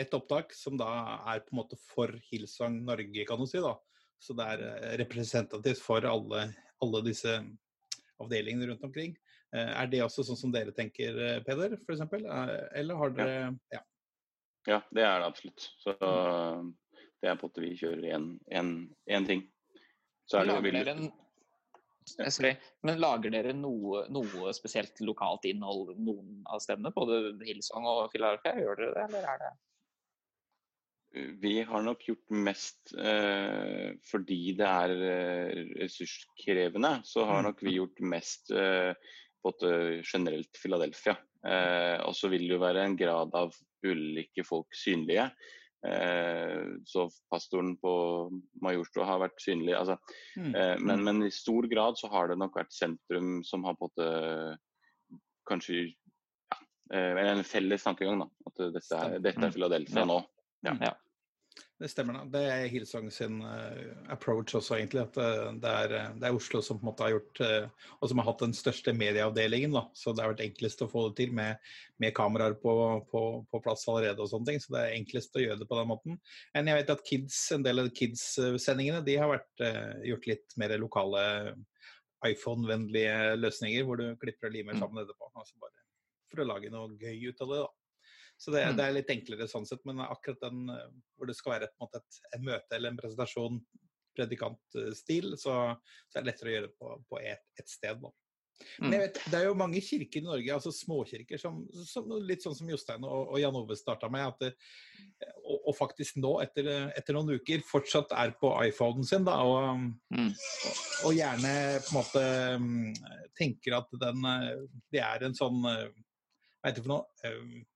[0.00, 0.88] et opptak som da
[1.34, 3.60] er på en måte for Hillsong Norge, kan du si.
[3.60, 3.74] da.
[4.22, 6.46] Så det er representativt for alle,
[6.82, 7.34] alle disse
[8.22, 9.12] avdelingene rundt omkring.
[9.52, 12.06] Er det også sånn som dere tenker, Peder, f.eks.?
[12.16, 13.36] Eller har dere
[13.74, 13.84] ja.
[14.66, 15.68] Ja, det er det absolutt.
[15.78, 16.72] Så mm.
[17.22, 19.44] det er på en måte vi kjører én ting.
[20.26, 21.10] Så er det lager dere en,
[22.34, 22.54] sorry,
[22.86, 26.94] men lager dere noe, noe, spesielt lokalt innhold noen av stemmene?
[26.96, 29.54] Både Hillsong og Philadelphia, gjør dere det, eller er det
[31.40, 36.98] vi har nok gjort mest eh, fordi det er eh, ressurskrevende.
[37.08, 38.92] Så har nok vi gjort mest eh,
[39.40, 41.16] på et generelt Philadelphia.
[41.46, 43.54] Eh, og så vil det jo være en grad av
[43.86, 45.28] ulike folk synlige.
[45.86, 47.92] Eh, så pastoren på
[48.64, 49.74] Majorstua har vært synlig.
[49.78, 49.98] Altså,
[50.36, 50.52] mm.
[50.52, 53.86] eh, men, men, i stor grad så har det nok vært sentrum som har på
[53.86, 58.24] en måte kanskje ja, en felles tankegang.
[58.24, 60.20] da, At dette er, dette er Philadelphia nå.
[60.66, 60.94] Ja.
[61.76, 62.14] Det stemmer.
[62.16, 62.24] da.
[62.32, 65.02] Det er Hillsong sin uh, approach også, egentlig.
[65.04, 67.42] At uh, det, er, det, er, Oslo som på en måte har gjort
[68.00, 69.76] Og som har hatt den største medieavdelingen.
[69.76, 71.60] da, Så det har vært enklest å få det til med,
[72.00, 72.72] med kameraer på,
[73.12, 74.62] på, på, plass allerede og sånne ting.
[74.64, 76.20] Så det er enklest å gjøre det på den måten.
[76.56, 79.66] Men jeg vet at kids, en del av kids-sendingene de har vært
[80.08, 81.26] gjort litt mer lokale
[82.24, 84.80] iPhone-vennlige løsninger, hvor du klipper og limer mm.
[84.80, 85.28] sammen etterpå.
[85.36, 85.84] Altså bare
[86.30, 87.64] for å lage noe gøy ut av det.
[87.64, 87.74] da.
[88.36, 88.76] Så det, mm.
[88.76, 91.98] det, er litt enklere sånn sett, men akkurat den eh, hvor det skal være et,
[92.00, 93.58] et, et møte eller en presentasjon,
[94.16, 95.56] predikantstil, så,
[96.08, 98.00] så, er det lettere å gjøre det på, på et, et, sted.
[98.00, 98.12] nå.
[98.80, 99.02] Men jeg mm.
[99.02, 102.70] vet, det er jo mange kirker i Norge, altså småkirker, som, som litt sånn som
[102.72, 104.52] Jostein og, og Jan Ove starta med, det,
[105.42, 109.84] og, og, faktisk nå, etter, etter, noen uker, fortsatt er på iPhonen sin, da, og,
[110.16, 110.32] mm.
[110.32, 112.26] og, og, gjerne på en måte
[112.64, 114.52] mm, tenker at den, eh,
[114.96, 115.88] det er en sånn eh,
[116.60, 117.66] Hva heter det for noe?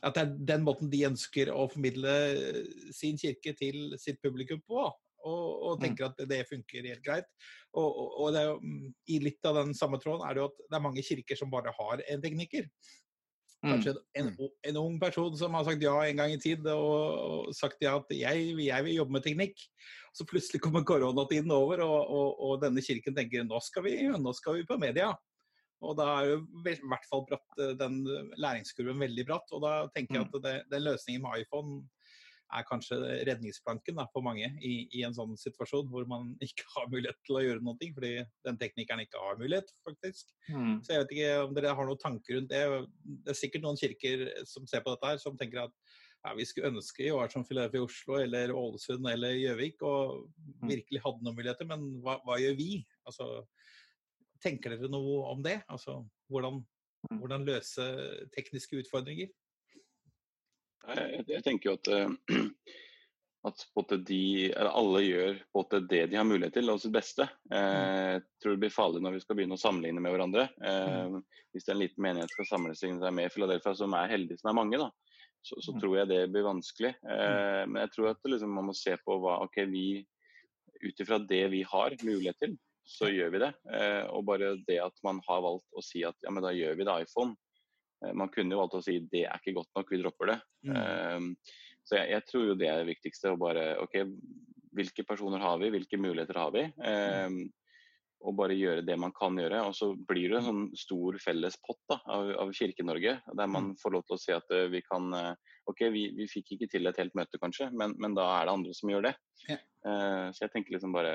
[0.00, 2.60] At det er den måten de ønsker å formidle eh,
[2.96, 4.88] sin kirke til sitt publikum på.
[5.20, 5.82] Og, og mm.
[5.82, 7.28] tenker at det funker helt greit.
[7.76, 10.62] Og, og, og jo, mm, i litt av den samme tråden er det jo at
[10.64, 12.70] det er mange kirker som bare har en tekniker.
[13.60, 14.04] Kanskje mm.
[14.16, 14.28] en,
[14.70, 18.08] en, ung person som har sagt ja en gang i tid og, sagt ja at
[18.14, 19.66] jeg, jeg, vil jobbe med teknikk.
[20.16, 24.64] Så plutselig kommer koronatiden over, og, denne kirken tenker nå skal vi, nå skal vi
[24.66, 25.12] på media.
[25.80, 28.02] Og da er jo i hvert fall bratt, eh, den
[28.40, 29.48] læringskurven veldig bratt.
[29.56, 30.44] Og da tenker jeg at mm.
[30.44, 31.80] det, den løsningen med iPhone
[32.50, 36.90] er kanskje redningsplanken da, for mange i, i, en sånn situasjon hvor man ikke har
[36.90, 38.12] mulighet til å gjøre noe, fordi
[38.46, 40.32] den teknikeren ikke har mulighet, faktisk.
[40.50, 40.78] Mm.
[40.84, 42.62] Så jeg vet ikke om dere har noen tanker rundt det.
[43.24, 45.76] Det er sikkert noen kirker som ser på dette her, som tenker at
[46.20, 50.26] ja, vi skulle ønske vi var som Filadelfia i Oslo eller Ålesund eller Gjøvik og
[50.60, 50.66] mm.
[50.68, 52.82] virkelig hadde noen muligheter, men hva, hva gjør vi?
[53.08, 53.30] Altså,
[54.40, 55.60] Tenker dere noe om det?
[55.68, 56.00] Altså
[56.32, 56.60] hvordan,
[57.08, 57.18] mm.
[57.20, 57.86] hvordan løse
[58.36, 59.32] tekniske utfordringer?
[60.88, 62.46] Jeg, jeg tenker jo at, eh,
[63.50, 63.66] at
[64.08, 64.22] de,
[64.56, 65.42] alle gjør
[65.88, 67.28] det de har mulighet til, og sitt beste.
[67.52, 68.14] Eh, mm.
[68.14, 70.48] Jeg tror det blir farlig når vi skal begynne å sammenligne med hverandre.
[70.56, 74.52] Hvis det hvis en liten menighet skal samle seg med Philadelphia, som er heldig som
[74.52, 74.88] er mange, da,
[75.40, 76.92] så, så, tror jeg det blir vanskelig.
[77.02, 79.86] Men jeg tror at liksom, man må se på hva ok, vi
[80.80, 82.54] ut ifra det vi har mulighet til,
[82.90, 83.52] så gjør vi det.
[83.70, 86.78] Eh, og bare det at man har valgt å si at ja, men da gjør
[86.78, 87.36] vi det iPhone.
[88.02, 90.38] Eh, man kunne jo valgt å si det er ikke godt nok, vi dropper det.
[90.66, 90.74] Mm.
[90.80, 91.54] Eh,
[91.86, 93.34] så jeg, jeg, tror jo det er det viktigste.
[93.34, 94.02] å bare, ok,
[94.78, 96.60] Hvilke personer har vi, hvilke muligheter har vi?
[96.78, 97.40] Mm.
[98.22, 99.64] Og bare gjøre det man kan gjøre.
[99.66, 103.72] Og så blir det en sånn stor felles pott da, av, av Kirke-Norge, der man
[103.72, 103.80] mm.
[103.80, 105.10] får lov til å si at vi kan
[105.70, 108.54] Ok, vi, vi fikk ikke til et helt møte, kanskje, men, men, da er det
[108.56, 109.12] andre som gjør det.
[109.46, 109.58] Ja.
[109.84, 111.12] så jeg tenker liksom bare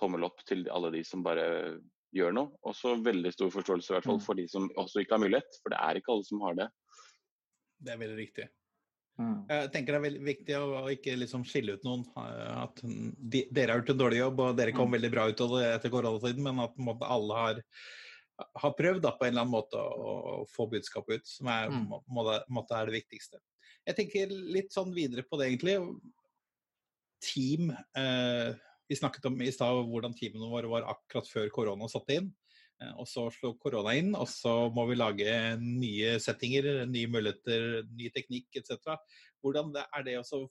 [0.00, 1.46] tommel opp til alle de som bare
[2.16, 2.54] gjør noe.
[2.66, 4.24] Og så veldig stor forståelse i hvert fall mm.
[4.24, 6.70] for de som også ikke har mulighet, for det er ikke alle som har det.
[7.80, 8.48] Det er veldig riktig.
[9.20, 9.40] Mm.
[9.50, 12.04] Jeg tenker det er veldig viktig å ikke liksom skille ut noen.
[12.16, 14.96] At de, dere har gjort en dårlig jobb, og dere kom mm.
[14.96, 17.60] veldig bra ut av det etter koronatiden, men at måte, alle har,
[18.64, 21.68] har prøvd da, på en eller annen måte å, å få budskapet ut, som er,
[21.72, 21.86] mm.
[22.16, 23.42] måte, måte er det viktigste.
[23.88, 25.76] Jeg tenker litt sånn videre på det, egentlig.
[27.24, 27.72] Team.
[27.96, 28.56] Eh,
[28.90, 32.32] vi snakket om i stad hvordan teamene våre var akkurat før korona satte inn.
[32.82, 37.84] Eh, og så slo korona inn, og så må vi lage nye settinger, nye muligheter,
[37.86, 38.96] ny teknikk etc.
[39.44, 40.42] Hvordan er det å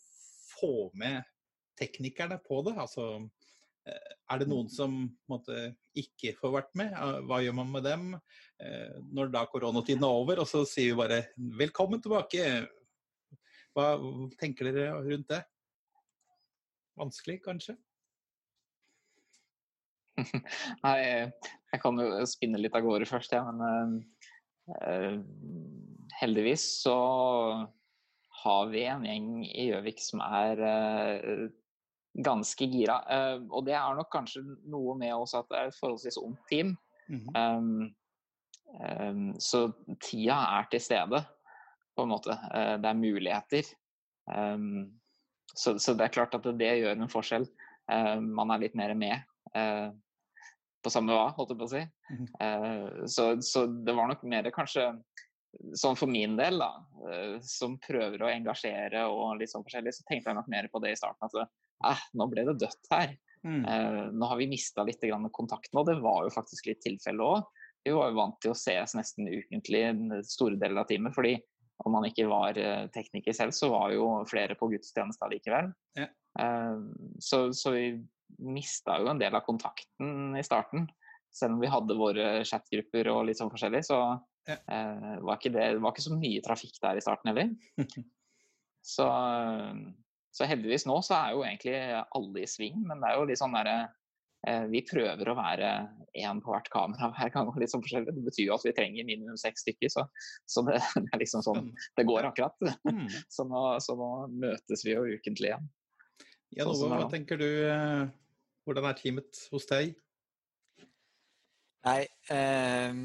[0.53, 1.27] få med
[1.79, 2.77] teknikerne på det?
[2.79, 3.09] Altså,
[3.89, 6.95] eh, er det noen som måtte, ikke får vært med?
[6.95, 8.09] Eh, hva gjør man med dem?
[9.15, 12.67] Når da koronatiden er over, og så sier vi bare 'velkommen tilbake'.
[13.71, 13.85] Hva
[14.35, 15.43] tenker dere rundt det?
[16.99, 17.77] Vanskelig, kanskje?
[20.85, 20.99] Nei,
[21.69, 23.99] jeg kan jo spinne litt av gårde først, ja, men
[24.73, 25.19] uh,
[26.19, 26.97] heldigvis så
[28.43, 31.47] har vi en gjeng i Gjøvik som er uh,
[32.25, 32.99] ganske gira.
[33.05, 36.45] Uh, og det er nok kanskje noe med også at det er et forholdsvis ungt
[36.51, 36.75] team.
[37.09, 37.57] Mm -hmm.
[37.57, 37.95] um,
[38.85, 41.23] um, så tida er til stede,
[41.95, 42.37] på en måte.
[42.53, 43.63] det er muligheter.
[44.25, 44.99] Um,
[45.55, 47.47] så, så, det er klart at det gjør en forskjell.
[48.21, 49.19] man er litt mer med
[50.83, 51.81] på samme hva, holdt jeg på å si.
[52.39, 54.89] Uh, så, så, det var nok mer kanskje
[55.77, 56.71] sånn for min del, da,
[57.03, 60.81] uh, som prøver å engasjere og litt sånn forskjellig, så tenkte jeg nok mer på
[60.83, 61.27] det i starten.
[61.27, 63.15] At eh, nå ble det dødt her.
[63.43, 63.63] Mm.
[63.63, 65.03] Uh, nå har vi mista litt
[65.35, 67.63] kontakten, og det var jo faktisk litt tilfelle òg.
[67.87, 69.85] Vi var jo vant til å ses nesten ukentlig
[70.27, 71.15] store deler av teamet.
[71.15, 71.37] fordi
[71.87, 72.57] om man ikke var
[72.91, 75.69] tekniker selv, så var jo flere på gudstjeneste likevel.
[75.95, 76.09] Ja.
[77.23, 77.85] Så, så vi
[78.37, 80.87] mista jo en del av kontakten i starten.
[81.35, 83.99] Selv om vi hadde våre chatgrupper og litt sånn forskjellig, så
[84.49, 84.57] ja.
[84.57, 87.53] eh, var ikke det var ikke så mye trafikk der i starten heller.
[88.95, 89.07] så,
[90.33, 93.41] Så heldigvis nå så er jo egentlig alle i sving, men det er jo litt
[93.41, 93.77] sånn derre
[94.47, 95.71] eh, Vi prøver å være
[96.17, 97.51] én på hvert kamera hver gang.
[97.51, 98.15] og litt sånn forskjellig.
[98.15, 100.07] Det betyr jo at vi trenger minimum seks stykker, så,
[100.49, 102.57] så det, det, er liksom sånn det går akkurat.
[102.89, 103.05] Mm.
[103.35, 105.69] Så nå, så nå møtes vi jo ukentlig igjen.
[106.57, 107.47] Jan Sånn er hva tenker du?
[107.69, 108.07] eh,
[108.65, 109.93] Hvordan er teamet hos deg?
[111.87, 112.01] Nei,
[112.33, 112.97] eh,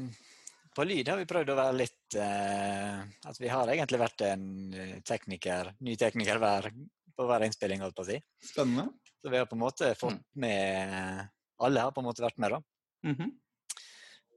[0.75, 4.47] på lyd har vi prøvd å være litt eh, At vi har egentlig vært en
[4.75, 6.67] eh, tekniker, ny tekniker hver,
[7.15, 8.17] på hver innspilling, holdt på å si.
[8.43, 8.89] Spennende.
[9.23, 11.23] Så vi har på en måte fått med
[11.63, 12.59] Alle har på en måte vært med, da.
[13.07, 13.31] Mhm.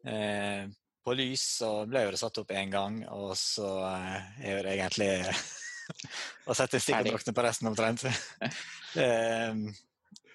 [0.08, 0.68] Eh,
[1.04, 4.62] på lys så ble jo det satt opp én gang, og så eh, er jo
[4.66, 5.08] det egentlig
[6.48, 8.04] å sette stikkontraktene på resten omtrent.
[9.04, 9.52] eh,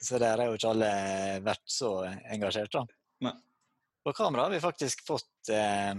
[0.03, 0.91] så der har jo ikke alle
[1.45, 2.83] vært så engasjert, da.
[3.27, 3.35] Nei.
[4.03, 5.93] På kamera har vi faktisk fått eh,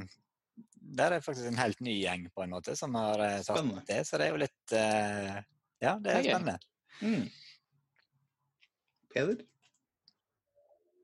[0.99, 3.85] Der er faktisk en helt ny gjeng på en måte som har eh, tatt Spennende.
[3.89, 5.39] det, så det er jo litt eh,
[5.81, 6.59] Ja, det er spennende.
[7.01, 7.25] Mm.
[9.15, 9.41] Peder?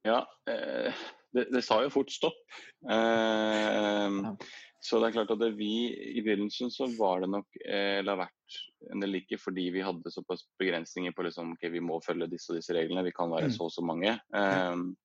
[0.04, 0.20] Ja,
[0.52, 1.00] eh,
[1.32, 2.36] det, det sa jo fort stopp.
[2.84, 4.34] Eh, Ja.
[4.80, 8.14] Så det er klart at det, vi i begynnelsen så var det nok eh, la
[8.16, 8.56] vært
[8.92, 12.48] en del like fordi vi hadde såpass begrensninger på liksom, ok, vi må følge disse
[12.54, 13.56] og disse reglene, vi kan være Mm.
[13.58, 14.14] så og så mange.
[14.32, 14.96] Um,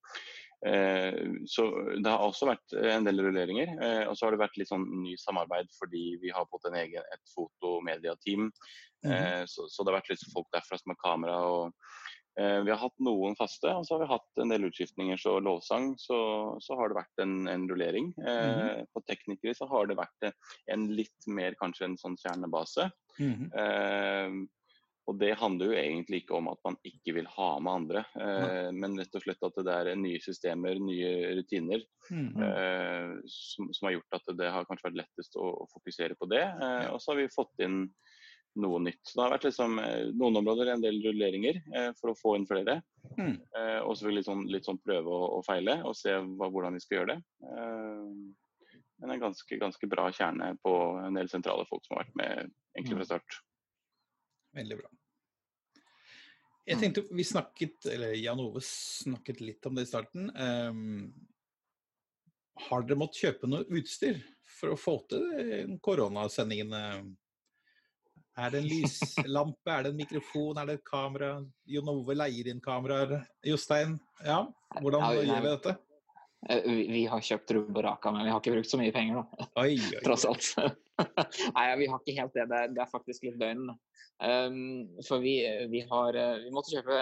[0.65, 1.19] eh,
[1.51, 1.67] så
[1.99, 3.75] det har også vært en del rulleringer.
[3.75, 6.79] Eh, og så har det vært litt sånn ny samarbeid fordi vi har fått en
[6.79, 8.47] egen, et fotomediateam.
[9.03, 9.11] Mhm.
[9.11, 11.37] Eh, så, så det har vært litt folk derfra som har kamera.
[11.51, 12.04] og eh,
[12.35, 15.19] Vi har hatt noen faste, og så har vi hatt en del utskiftninger.
[15.21, 16.17] Så lovsang, så,
[16.59, 18.09] så har det vært en, en rullering.
[18.19, 20.27] Eh, På teknikere så har det vært
[20.73, 22.89] en litt mer kanskje en sånn kjernebase.
[23.21, 23.47] Mhm.
[23.55, 24.43] Eh,
[25.05, 28.71] og det handler jo egentlig ikke om at man ikke vil ha med andre, eh,
[28.73, 33.87] men rett og slett at det er nye systemer, nye rutiner, mm eh, som, som
[33.87, 36.41] har gjort at det har kanskje vært lettest å, å fokusere på det.
[36.41, 37.83] Eh, og så har vi fått inn
[38.61, 39.01] noe nytt.
[39.03, 42.35] Så det har vært liksom, eh, noen områder en del rulleringer eh, for å få
[42.39, 42.79] inn flere.
[43.17, 43.35] Mm.
[43.35, 46.49] Eh, og så vil litt sånn, litt sånn prøve å, å feile og se hva,
[46.49, 47.19] hvordan vi skal gjøre det.
[47.51, 52.19] Eh, men en ganske, ganske bra kjerne på en del sentrale folk som har vært
[52.21, 53.39] med egentlig fra start.
[54.55, 54.91] Veldig bra.
[56.65, 60.31] Jeg tenkte vi snakket, eller Jan Ove snakket litt om det i starten.
[60.33, 61.11] Um,
[62.69, 64.23] har dere måttet kjøpe noe utstyr
[64.55, 66.81] for å få til eh, koronasendingene?
[68.35, 71.37] Er det en lyslampe, er det en mikrofon, er det et kamera?
[71.71, 73.21] Jon Ove leier inn kameraer.
[73.47, 73.95] Jostein,
[74.25, 74.41] ja,
[74.81, 75.75] hvordan Ja, gjør vi dette?
[76.49, 78.93] Eh, Vi, vi har kjøpt rubb og raka, men vi har ikke brukt så mye
[78.95, 79.47] penger, da.
[79.63, 80.49] Oi, oi, tross alt.
[81.55, 82.45] Nei, vi har ikke helt det.
[82.51, 83.71] Det er, det er faktisk litt døgn.
[84.19, 84.59] Um,
[85.07, 85.37] for vi,
[85.71, 86.95] vi har eh, Vi måtte kjøpe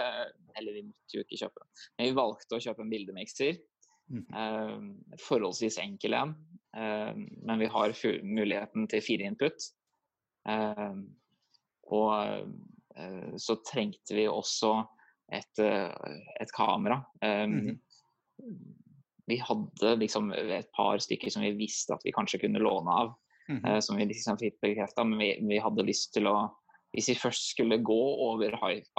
[0.58, 1.62] Eller vi måtte jo ikke kjøpe,
[1.94, 3.60] men vi valgte å kjøpe en bildemikser.
[4.10, 4.24] Mm.
[4.34, 4.88] Um,
[5.22, 6.34] forholdsvis enkel en,
[6.76, 9.68] um, men vi har muligheten til fire input.
[10.44, 11.06] Um,
[11.92, 12.12] og
[12.96, 14.76] eh, så trengte vi også
[15.32, 15.90] et, eh,
[16.40, 17.02] et kamera.
[17.22, 17.78] Um, -hmm.
[19.26, 23.14] Vi hadde liksom et par stykker som vi visste at vi kanskje kunne låne av
[23.48, 23.80] Mm -hmm.
[23.80, 26.50] som vi liksom fikk bekrefta, men vi, vi hadde lyst til å
[26.94, 28.50] Hvis vi først skulle gå over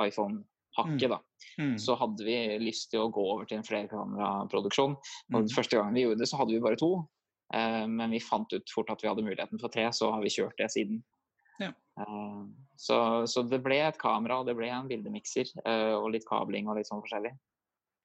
[0.01, 1.19] iPhone-hakket, da,
[1.57, 1.77] Mm.
[1.79, 4.95] så hadde vi lyst til å gå over til en flerkameraproduksjon.
[5.29, 5.47] Mhm.
[5.55, 7.07] Første gangen vi gjorde det, så hadde vi bare to.
[7.53, 10.29] Eh, men vi fant ut fort at vi hadde muligheten for tre, så har vi
[10.33, 11.03] kjørt det siden.
[11.99, 16.27] Eh, så, så det ble et kamera, og det ble en bildemikser, eh, og litt
[16.27, 17.35] kabling og litt sånn forskjellig.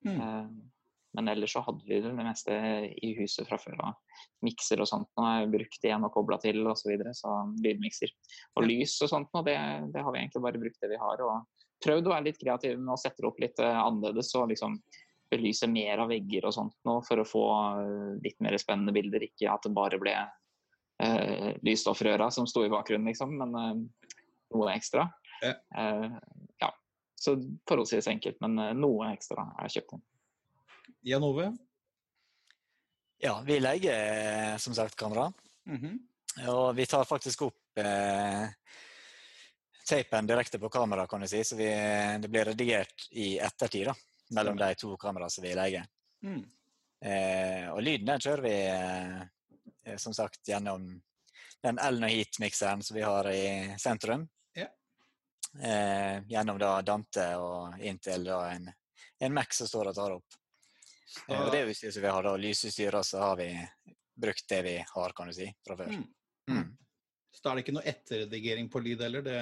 [0.06, 0.20] Mhm.
[0.20, 0.68] Eh,
[1.10, 2.54] Men ellers så hadde vi det meste
[3.02, 3.96] i huset fra før av.
[4.46, 6.84] Mikser og sånt nå er brukt igjen og kobla til osv.
[6.84, 7.32] Så, videre, så
[7.64, 8.12] lydmikser.
[8.54, 9.56] Og lys og sånt nå, det,
[9.90, 11.24] det har vi egentlig bare brukt det vi har.
[11.26, 14.78] Og prøvd å være litt kreative med å sette det opp litt annerledes og liksom
[15.34, 17.44] belyse mer av vegger og sånt nå for å få
[18.22, 19.26] litt mer spennende bilder.
[19.26, 20.14] Ikke at det bare ble
[21.00, 24.06] uh, lysstoffrøra som sto i bakgrunnen, liksom, men eh,
[24.54, 25.08] noe ekstra.
[25.40, 25.54] Ja.
[25.76, 26.10] Eh,
[26.58, 26.70] ja.
[27.20, 27.36] Så
[27.68, 30.04] forholdsvis enkelt, men eh, noe ekstra er kjøpt inn.
[31.06, 31.50] Jan Ove?
[33.20, 35.30] Ja, vi leier eh, som sagt kamera.
[35.68, 35.98] Mhm.
[36.48, 38.46] Og vi tar faktisk opp eh,
[39.88, 41.42] teipen direkte på kamera, kan du si.
[41.44, 41.68] Så vi,
[42.22, 43.96] det blir redigert i ettertid da,
[44.36, 45.88] mellom de to kameraene som vi leier.
[46.22, 46.40] Mm.
[47.00, 49.20] Eh, og lyden den kjører vi eh,
[49.96, 51.00] som sagt gjennom
[51.62, 54.28] den Elno Heat-mikseren som vi har i sentrum.
[54.52, 54.66] Ja.
[55.62, 58.70] Eh, gjennom da Dante og inntil da en,
[59.18, 60.40] en Mac som står og tar opp.
[61.28, 63.50] Eh, og det utstyret som vi har, da, lysutstyr, så har vi
[64.20, 65.92] brukt det vi har, kan du si, fra før.
[65.92, 66.06] Mm.
[66.50, 66.66] Mm.
[67.30, 69.24] Så da er det ikke noe etterredigering på lyd heller.
[69.26, 69.38] Det,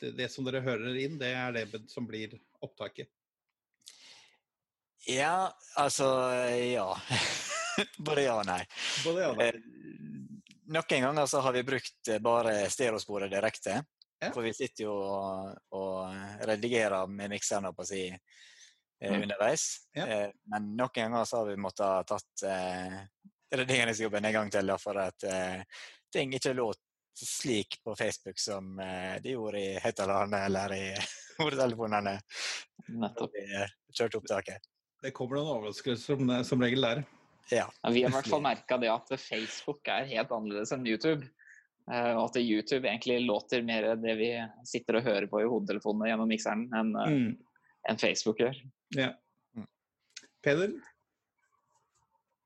[0.00, 3.10] det, det som dere hører inn, det er det som blir opptaket.
[5.08, 6.06] Ja, altså
[6.56, 6.88] Ja.
[8.06, 8.60] Både ja og nei.
[9.04, 9.48] Både ja, da.
[9.48, 9.60] Eh,
[10.74, 13.80] noen ganger så har vi brukt eh, bare stereosporet direkte.
[14.22, 14.30] Ja.
[14.32, 18.20] For vi sitter jo og, og redigerer med mikseren på å si, eh,
[19.04, 19.22] Mm.
[19.26, 19.62] underveis.
[19.92, 20.04] Ja.
[20.06, 22.94] Eh, men noen ganger så har vi måttet tatt eh,
[23.52, 25.60] redigeringsjobben en gang til da, for at eh,
[26.14, 26.80] ting ikke låt
[27.14, 30.86] slik på Facebook som eh, de gjorde i høyttalerne eller i
[31.42, 32.14] hodetelefonene
[32.94, 33.36] Nettopp.
[33.36, 33.44] vi
[33.98, 34.70] kjørte opptaket.
[35.04, 37.04] Det kommer noen overraskelser som, som regel der.
[37.52, 37.66] Ja.
[37.90, 41.26] Vi har i hvert fall merka det at Facebook er helt annerledes enn YouTube.
[41.92, 44.30] Eh, og at YouTube egentlig låter mer det vi
[44.64, 47.36] sitter og hører på i hodetelefonene gjennom mikseren, enn eh, Mm.
[47.90, 48.56] en Facebook gjør.
[48.96, 49.10] Ja.
[49.56, 49.66] Mm.
[50.42, 50.72] Peder?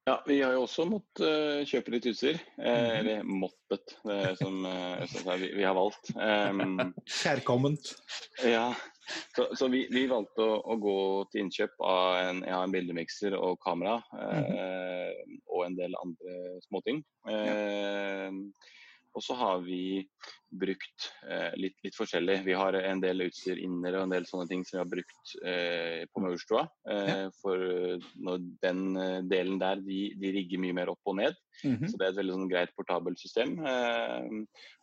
[0.08, 2.38] Ja, vi har jo også måttet uh, kjøpe litt utstyr.
[2.56, 2.92] Eh, Mhm.
[2.98, 6.08] Eller måttet, det som uh, vi, vi har valgt.
[6.16, 7.90] Um, Kjærkomment.
[8.46, 8.70] ja,
[9.36, 10.96] så, så vi, vi valgte å, å gå
[11.32, 13.98] til innkjøp av en, ja, en bildemikser og kamera.
[14.16, 16.34] Eh, Og en del andre
[16.68, 17.00] småting.
[17.28, 18.32] Eh,
[19.16, 20.06] og så har vi
[20.50, 22.40] brukt eh, litt, litt forskjellig.
[22.46, 25.34] Vi har en del utstyr inne og en del sånne ting som vi har brukt
[25.44, 26.64] eh, på Maurstua.
[26.88, 27.60] Eh, For
[28.16, 31.38] når den eh, delen der, de, de rigger mye mer opp og ned.
[31.64, 31.88] Mhm.
[31.90, 33.56] Så det er et veldig sånn greit portabelt system.
[33.66, 34.28] Eh,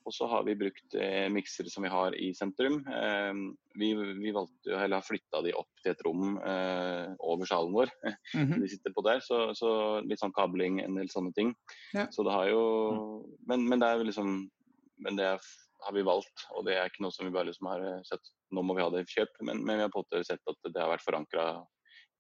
[0.06, 2.82] og så har vi brukt eh, miksere som vi har i sentrum.
[2.86, 3.32] Eh,
[3.80, 7.94] vi, vi valgte eller har flytta de opp til et rom eh, over salen vår.
[8.36, 8.60] Mhm.
[8.62, 9.70] de sitter på der, så, så
[10.04, 11.54] litt sånn kabling, en del sånne ting.
[11.96, 12.06] Ja.
[12.12, 12.62] Så det har jo
[13.48, 14.34] men, men det er jo liksom
[15.04, 15.30] Men det
[15.86, 18.34] har vi valgt, og det er ikke noe som vi bare liksom har eh, sett
[18.56, 19.40] nå må vi ha det i kjøp.
[19.42, 21.48] Men, men vi har på en måte sett at det har vært forankra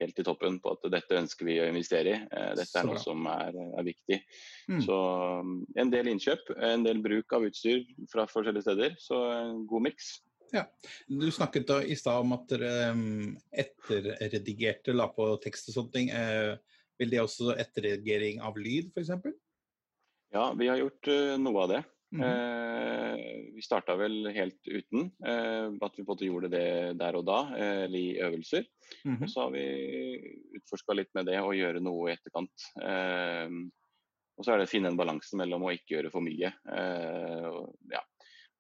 [0.02, 2.20] helt i toppen på at dette ønsker vi å investere i.
[2.28, 4.20] Eh, Dette er noe som er, er viktig.
[4.68, 4.82] Mm.
[4.84, 5.00] Så
[5.40, 8.98] um, en del innkjøp, en del bruk av utstyr fra forskjellige steder.
[9.02, 10.18] Så en god miks.
[11.08, 15.96] Du snakket da i stad om at dere um, etterredigerte, la på tekst og sånne
[15.96, 16.12] ting.
[16.16, 16.56] Eh,
[17.00, 19.12] vil det også etterredigering av lyd, f.eks.?
[20.36, 21.82] Ja, vi har gjort eh, noe av det.
[22.13, 22.22] Mhm.
[22.22, 23.15] Eh,
[23.56, 25.12] vi starta vel helt uten.
[25.26, 28.65] eh, at vi på en måte gjorde det der og da, eh, eller i øvelser.
[29.06, 29.24] Mhm.
[29.24, 29.65] Og så har vi
[30.60, 32.68] utforska litt med det og gjøre noe i etterkant.
[32.82, 33.50] Eh,
[34.38, 36.54] og så er det å finne en balanse mellom å ikke gjøre for mye.
[36.68, 38.02] Eh, og, ja.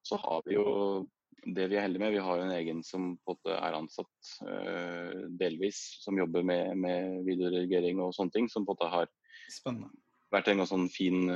[0.03, 1.07] Så har vi jo
[1.45, 3.73] det vi er heldige med, vi har jo en egen som på en måte er
[3.77, 8.47] ansatt eh, delvis, som jobber med, med videoredigering og sånne ting.
[8.49, 9.07] Som på en måte har
[9.51, 9.91] Spennende.
[10.33, 11.29] vært en sånn fin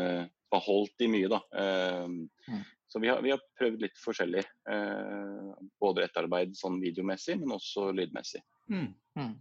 [0.52, 1.42] eh, har i mye, da.
[1.54, 2.06] Eh,
[2.50, 2.64] Mm.
[2.90, 4.42] Så vi har, vi har prøvd litt forskjellig.
[4.66, 8.42] eh, både etterarbeid sånn videomessig, men også lydmessig.
[8.68, 8.88] Mm.
[9.16, 9.36] Mm.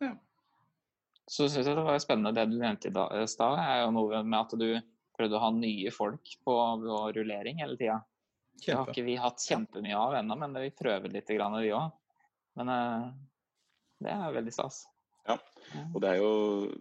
[0.00, 0.16] Ja.
[1.30, 4.24] Så syns jeg det var spennende det du nevnte i da- stad, er jo noe
[4.24, 4.66] med at du
[5.16, 8.00] prøvde å ha nye folk på, på rullering hele tida.
[8.66, 11.92] Det har ikke vi hatt kjempemye av ennå, men vi prøver litt, grann, vi òg.
[12.58, 13.06] Men eh,
[14.02, 14.82] det er veldig stas.
[15.28, 15.38] Ja,
[15.94, 16.74] Og det er jo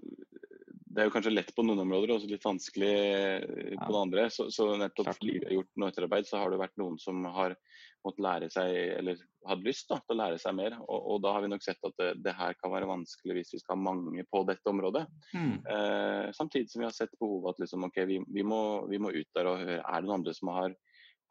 [0.94, 3.90] det er jo kanskje lett på noen områder og litt vanskelig eh, på Ja.
[3.96, 4.28] det andre.
[4.34, 5.20] Så, så nettopp Klart.
[5.20, 7.56] fordi vi har gjort noe etterarbeid, så har det vært noen som har
[8.04, 10.76] måttet lære seg, eller hadde lyst da, til å lære seg mer.
[10.84, 13.54] Og, og da har vi nok sett at det, det her kan være vanskelig hvis
[13.56, 15.06] vi skal ha mange på dette området.
[15.34, 15.54] Mm.
[15.76, 19.14] Eh, samtidig som vi har sett behovet at liksom, okay, vi, vi, må, vi må
[19.16, 20.76] ut der og høre er det noen andre som har,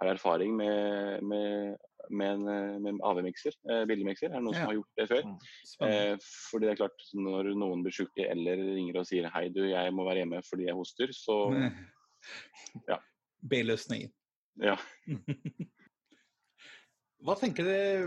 [0.02, 1.76] har erfaring med, med,
[2.10, 4.30] med en eh, med AV-mikser, eh, bildemikser.
[4.30, 4.62] Er det noen Ja.
[4.64, 5.28] som har gjort det før?
[5.88, 6.14] Eh,
[6.50, 9.94] fordi det er klart, når noen blir syke eller ringer og sier hei, du, jeg
[9.94, 11.38] må være hjemme fordi jeg hoster, så
[12.90, 12.98] ja.
[13.42, 14.12] B-løsningen.
[14.62, 14.76] ja.
[17.22, 18.06] Hva tenker dere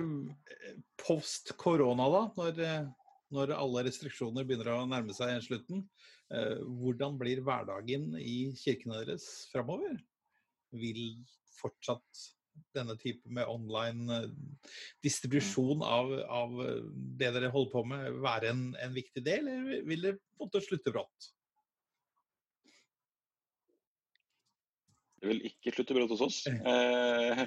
[0.99, 2.21] post korona, da?
[2.35, 2.87] Når, eh,
[3.35, 5.85] når alle restriksjoner begynner å nærme seg slutten.
[6.35, 9.95] Eh, Hvordan blir hverdagen i kirkene deres framover?
[10.75, 10.99] Vil
[11.59, 12.25] fortsatt
[12.75, 14.27] denne type med online eh,
[15.03, 16.83] distribusjon av, av eh,
[17.19, 20.47] det dere holder på med, være en, en viktig del, eller vil det på en
[20.47, 21.31] måte slutte brått?
[25.25, 26.41] Det vil ikke slutte brått hos oss.
[26.75, 27.45] Eh,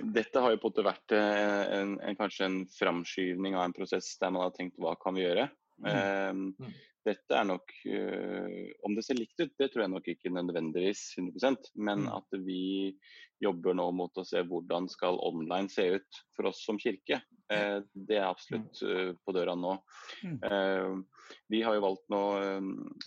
[0.00, 3.74] dette har jo på en måte vært eh, en, en, kanskje en framskyvning av en
[3.76, 5.50] prosess der man har tenkt hva kan vi gjøre.
[5.84, 6.70] Eh,
[7.06, 11.02] dette er nok eh, Om det ser likt ut, det tror jeg nok ikke nødvendigvis
[11.18, 12.12] 100% men Mm.
[12.16, 12.96] at vi
[13.40, 17.22] jobber nå mot å se hvordan skal online se ut for oss som kirke.
[17.50, 19.78] Eh, det er absolutt eh, på døra nå.
[20.24, 21.04] Mm.
[21.48, 22.20] Vi har jo valgt nå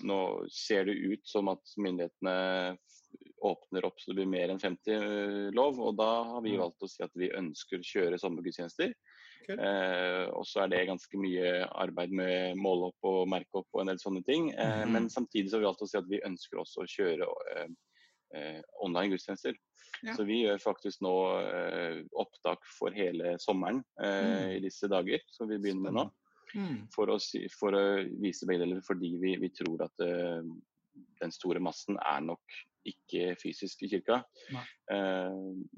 [0.03, 0.17] Nå
[0.51, 2.77] ser det ut som at myndighetene
[3.43, 5.77] åpner opp så det blir mer enn 50 eh, lov.
[5.79, 6.61] Og da har vi Mm.
[6.65, 8.93] valgt å si at vi ønsker å kjøre sommergudstjenester.
[9.49, 13.83] Eh, og så er det ganske mye arbeid med måle opp og merke opp og
[13.83, 14.51] en del sånne ting.
[14.55, 14.91] Eh, mm.
[14.95, 17.69] Men samtidig så har vi valgt å si at vi ønsker også å kjøre eh,
[18.35, 19.57] eh, online gudstjenester.
[20.03, 20.15] Ja.
[20.17, 21.13] Så vi gjør faktisk nå
[21.43, 24.49] eh, opptak for hele sommeren eh, Mm.
[24.57, 26.09] i disse dager, som vi begynner med nå
[26.53, 26.83] Mm.
[26.93, 27.15] for å,
[27.57, 27.79] for å
[28.21, 30.03] vise begge deler, fordi vi, vi tror at
[31.21, 34.19] den store massen er nok ikke fysisk i kirka.
[34.91, 35.37] Eh,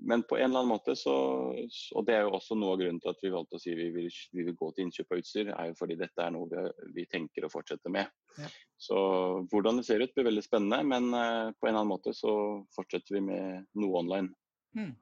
[0.10, 1.14] men på en eller annen måte så
[1.54, 3.92] Og det er jo også noe av grunnen til at vi valgte å si vi
[3.94, 6.64] vil, vi vil gå til innkjøp av utstyr, er jo fordi dette er noe vi,
[6.98, 8.10] vi tenker å fortsette med.
[8.40, 8.50] Ja.
[8.82, 8.98] Så
[9.52, 12.34] hvordan det ser ut blir veldig spennende, men eh, på en eller annen måte så
[12.76, 14.34] fortsetter vi med noe online.
[14.76, 14.96] Hmm.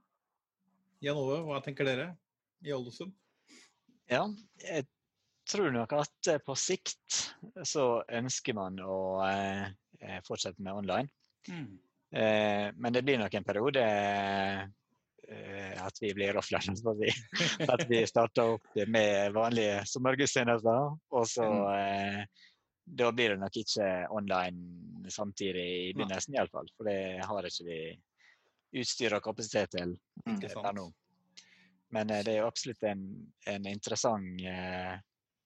[1.04, 2.12] Jan Ove, hva tenker dere
[2.64, 3.16] i Ålesund?
[4.12, 4.28] Ja,
[4.60, 4.86] jeg
[5.50, 7.20] tror nok at eh, på sikt
[7.68, 9.66] så ønsker man å eh,
[10.00, 11.10] eh, fortsette med online.
[11.50, 11.68] Mm.
[12.14, 14.64] Eh, men det blir nok en periode eh,
[15.84, 16.78] at vi blir offline.
[16.78, 17.14] så vi-
[17.74, 20.98] At vi starter opp med vanlige sommergudstjenester.
[21.12, 22.24] Og så eh,
[22.86, 26.68] Da blir det nok ikke online samtidig i begynnelsen, iallfall.
[26.76, 27.78] For det har ikke vi
[28.82, 29.94] utstyr og kapasitet til
[30.66, 30.90] per nå.
[31.96, 33.06] Men det er jo absolutt en,
[33.48, 34.42] en interessant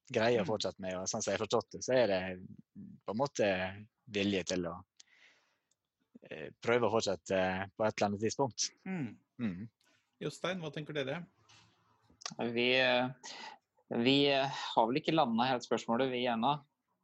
[0.09, 0.47] eh, greie å Mm.
[0.51, 0.95] fortsette med.
[0.97, 2.39] Og sånn som jeg har forstått det, så er det
[3.05, 3.47] på en måte
[4.07, 4.75] vilje til å
[6.31, 8.69] eh, prøve å fortsette eh, på et eller annet tidspunkt.
[8.85, 9.17] Mm.
[9.39, 9.67] Mm.
[10.19, 11.19] Jostein, hva tenker dere?
[12.39, 12.69] Vi,
[14.03, 16.55] vi har vel ikke landa helt spørsmålet, vi ennå.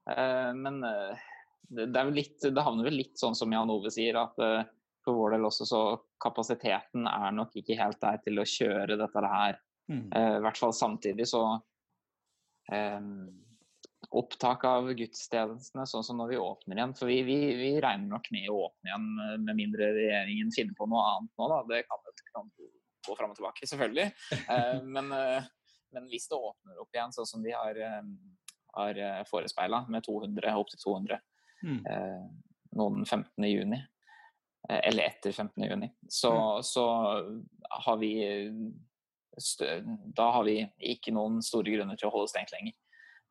[0.10, 1.20] Eh, Men eh,
[1.70, 4.64] det, er litt, det havner vel litt sånn som Jan Ove sier, at eh,
[5.04, 5.84] for vår del også så
[6.24, 9.58] kapasiteten er nok ikke helt der til å kjøre dette her.
[9.92, 11.62] Eh, I hvert fall samtidig så eh,
[14.14, 16.94] Opptak av gudstjenestene sånn som når vi åpner igjen.
[16.98, 20.78] For vi, vi, vi regner nok med å åpne igjen eh, med mindre regjeringen finner
[20.78, 21.60] på noe annet nå, da.
[21.72, 22.04] Det kan
[22.34, 22.50] kan
[23.08, 24.08] gå fram og tilbake, selvfølgelig.
[24.50, 25.50] Eh, men, eh,
[25.94, 27.80] men hvis det åpner opp igjen sånn som de har,
[28.78, 31.22] har forespeila, med 200, opp til 200
[31.64, 31.78] Hmm.
[31.88, 32.24] eh,
[32.76, 33.46] nå 15.
[33.48, 33.78] juni,
[34.68, 35.64] eller etter 15.
[35.64, 36.84] juni, så, så
[37.86, 38.10] har vi
[40.14, 40.60] Da har vi
[40.94, 42.76] ikke noen store grunner til å holde stengt lenger.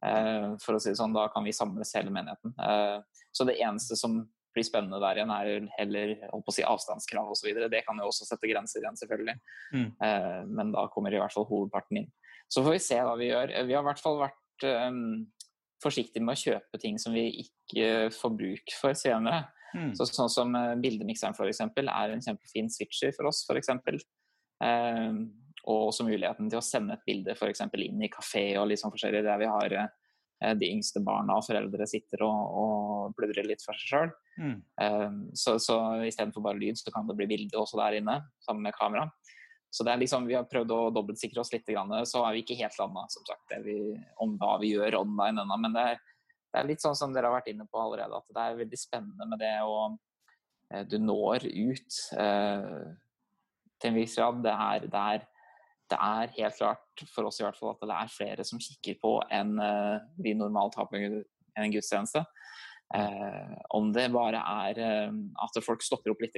[0.03, 2.55] Eh, for å si det sånn, Da kan vi samles hele menigheten.
[2.59, 6.65] Eh, så det eneste som blir spennende der igjen, er heller holdt på å si,
[6.67, 7.55] avstandskrav osv.
[7.71, 9.37] Det kan jo også sette grenser igjen, selvfølgelig.
[9.73, 9.87] Mm.
[10.05, 12.11] Eh, men da kommer i hvert fall hovedparten inn.
[12.53, 13.55] Så får vi se hva vi gjør.
[13.65, 15.25] Vi har i hvert fall vært um,
[15.81, 19.47] forsiktige med å kjøpe ting som vi ikke får bruk for senere.
[19.73, 19.95] Mm.
[19.97, 24.03] Så, sånn som Bildemikseren eksempel, er en kjempefin switcher for oss, for eksempel.
[25.71, 28.95] Og også muligheten til å sende et bilde eksempel inn i kafé og litt sånn
[28.95, 33.63] forskjellig, der vi har eh, de yngste barna og foreldre sitter og, og pludrer litt
[33.63, 34.15] for seg sjøl.
[34.41, 34.57] Hmm.
[35.39, 35.77] Så, så
[36.09, 39.07] istedenfor bare lyd, så kan det bli bilde også der inne, sammen med kamera.
[39.73, 41.69] Så det er liksom, Vi har prøvd å dobbeltsikre oss litt,
[42.05, 43.77] så er vi ikke helt landa som sagt, det vi,
[44.21, 45.57] om hva vi gjør online ennå.
[45.65, 46.03] Men det er,
[46.53, 48.81] det er litt sånn som dere har vært inne på allerede, at det er veldig
[48.81, 49.79] spennende med det å
[50.75, 52.83] eh, Du når ut eh,
[53.81, 54.43] til en viss grad.
[54.45, 55.25] Det er, det, er,
[55.91, 58.99] det er helt klart for oss i hvert fall at det er flere som kikker
[59.03, 62.25] på enn eh, vi normalt har på en gudstjeneste.
[62.95, 65.15] Eh, om det bare er eh,
[65.45, 66.37] at folk stopper opp litt,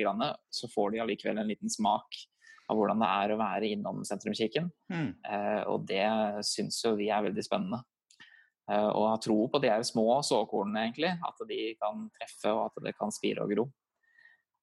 [0.50, 2.22] så får de allikevel en liten smak
[2.70, 4.70] av hvordan det er å være innom sentrumskirken.
[4.92, 5.10] Mm.
[5.28, 6.06] Eh, og det
[6.46, 7.82] syns jo vi er veldig spennende.
[8.70, 11.12] Eh, og ha tro på de her små såkornene, egentlig.
[11.26, 13.66] At de kan treffe, og at det kan spire og gro.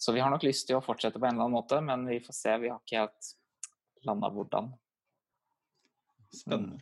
[0.01, 2.17] Så vi har nok lyst til å fortsette på en eller annen måte, men vi
[2.23, 2.57] får se.
[2.63, 3.33] Vi har ikke helt
[4.07, 4.71] landa hvordan.
[6.31, 6.81] Spennende.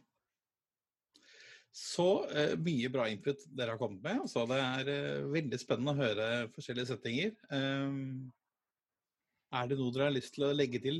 [1.76, 4.24] Så uh, mye bra input dere har kommet med.
[4.26, 4.91] Altså, det er
[5.22, 7.34] uh, veldig spennende å høre forskjellige settinger.
[7.53, 8.30] Um,
[9.53, 10.99] er det noe dere har lyst til å legge til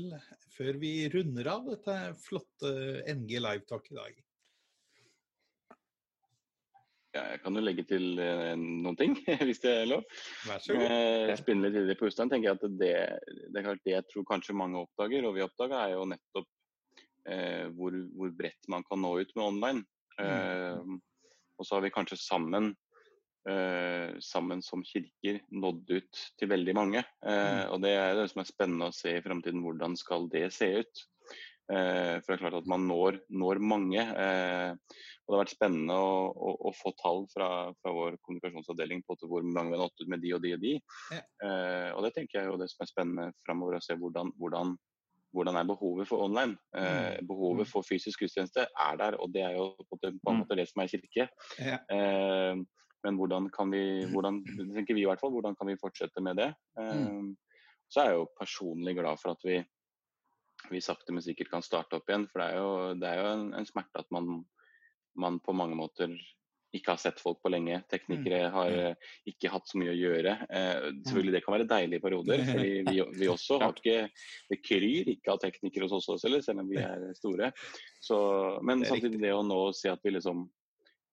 [0.56, 2.72] før vi runder av dette flotte
[3.12, 4.16] NG Live Talk i dag?
[7.10, 9.16] Ja, jeg kan jo legge til eh, noen ting,
[9.48, 10.04] hvis det er lov.
[10.46, 10.84] Vær så god.
[10.94, 12.92] Eh, Spinne litt videre på Jostein, tenker jeg at det,
[13.50, 16.46] det er klart det jeg tror kanskje mange oppdager, og vi oppdaga, er jo nettopp
[17.26, 19.82] eh, hvor, hvor bredt man kan nå ut med online.
[20.22, 20.78] Eh,
[21.60, 22.70] og så har vi kanskje sammen,
[23.50, 27.02] eh, sammen som kirker nådd ut til veldig mange.
[27.26, 30.46] Eh, og det er det som er spennende å se i fremtiden, hvordan skal det
[30.54, 31.06] se ut.
[31.70, 34.06] Eh, for det er klart at man når, når mange.
[35.30, 39.14] Og det har vært spennende å, å, å få tall fra, fra, vår kommunikasjonsavdeling på
[39.30, 40.72] hvor mange vi har nådd ut med de og de og de.
[41.14, 41.20] Ja.
[41.46, 44.32] Eh, og det tenker jeg er jo det som er spennende framover, å se hvordan,
[44.42, 44.74] hvordan,
[45.30, 46.58] hvordan er behovet for online.
[46.74, 50.42] Eh, behovet for fysisk gudstjeneste er der, og det er jo på en Mm.
[50.42, 51.28] måte det som er kirke.
[51.62, 51.78] Ja.
[51.94, 52.58] Eh,
[53.06, 56.20] men hvordan kan vi, hvordan, det tenker vi i hvert fall, hvordan kan vi fortsette
[56.20, 56.50] med det?
[56.76, 57.36] Mm.
[57.88, 59.62] Så er jeg jo personlig glad for at vi,
[60.70, 62.26] vi sakte, men sikkert kan starte opp igjen.
[62.28, 64.42] For det er jo, det er jo en, en smerte at man,
[65.16, 66.12] man på mange måter
[66.72, 67.80] ikke har sett folk på lenge.
[67.90, 68.52] Teknikere Mm.
[68.54, 68.94] har eh,
[69.26, 70.34] ikke hatt så mye å gjøre.
[70.50, 72.44] Eh, selvfølgelig Det kan være deilige perioder.
[72.46, 74.08] fordi vi, vi også har ikke
[74.50, 77.50] Det kryr ikke av teknikere hos oss eller, selv om vi er store.
[78.00, 80.48] Så, men Det er samtidig det å nå si at vi liksom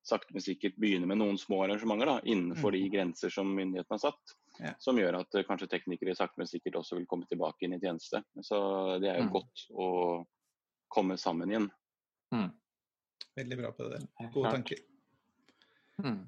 [0.08, 2.78] sakte, men sikkert begynner med noen små arrangementer da, innenfor Mm.
[2.78, 4.36] de grenser som myndighetene har satt.
[4.62, 4.72] Ja.
[4.80, 7.80] Som gjør at eh, kanskje teknikere sakte, men sikkert også vil komme tilbake inn i
[7.82, 8.22] tjeneste.
[8.46, 9.34] Så det er jo Mm.
[9.34, 10.26] godt å
[10.88, 11.72] komme sammen igjen.
[13.38, 14.02] Veldig bra på det.
[14.34, 14.80] Gode tanker.
[16.02, 16.24] Mm.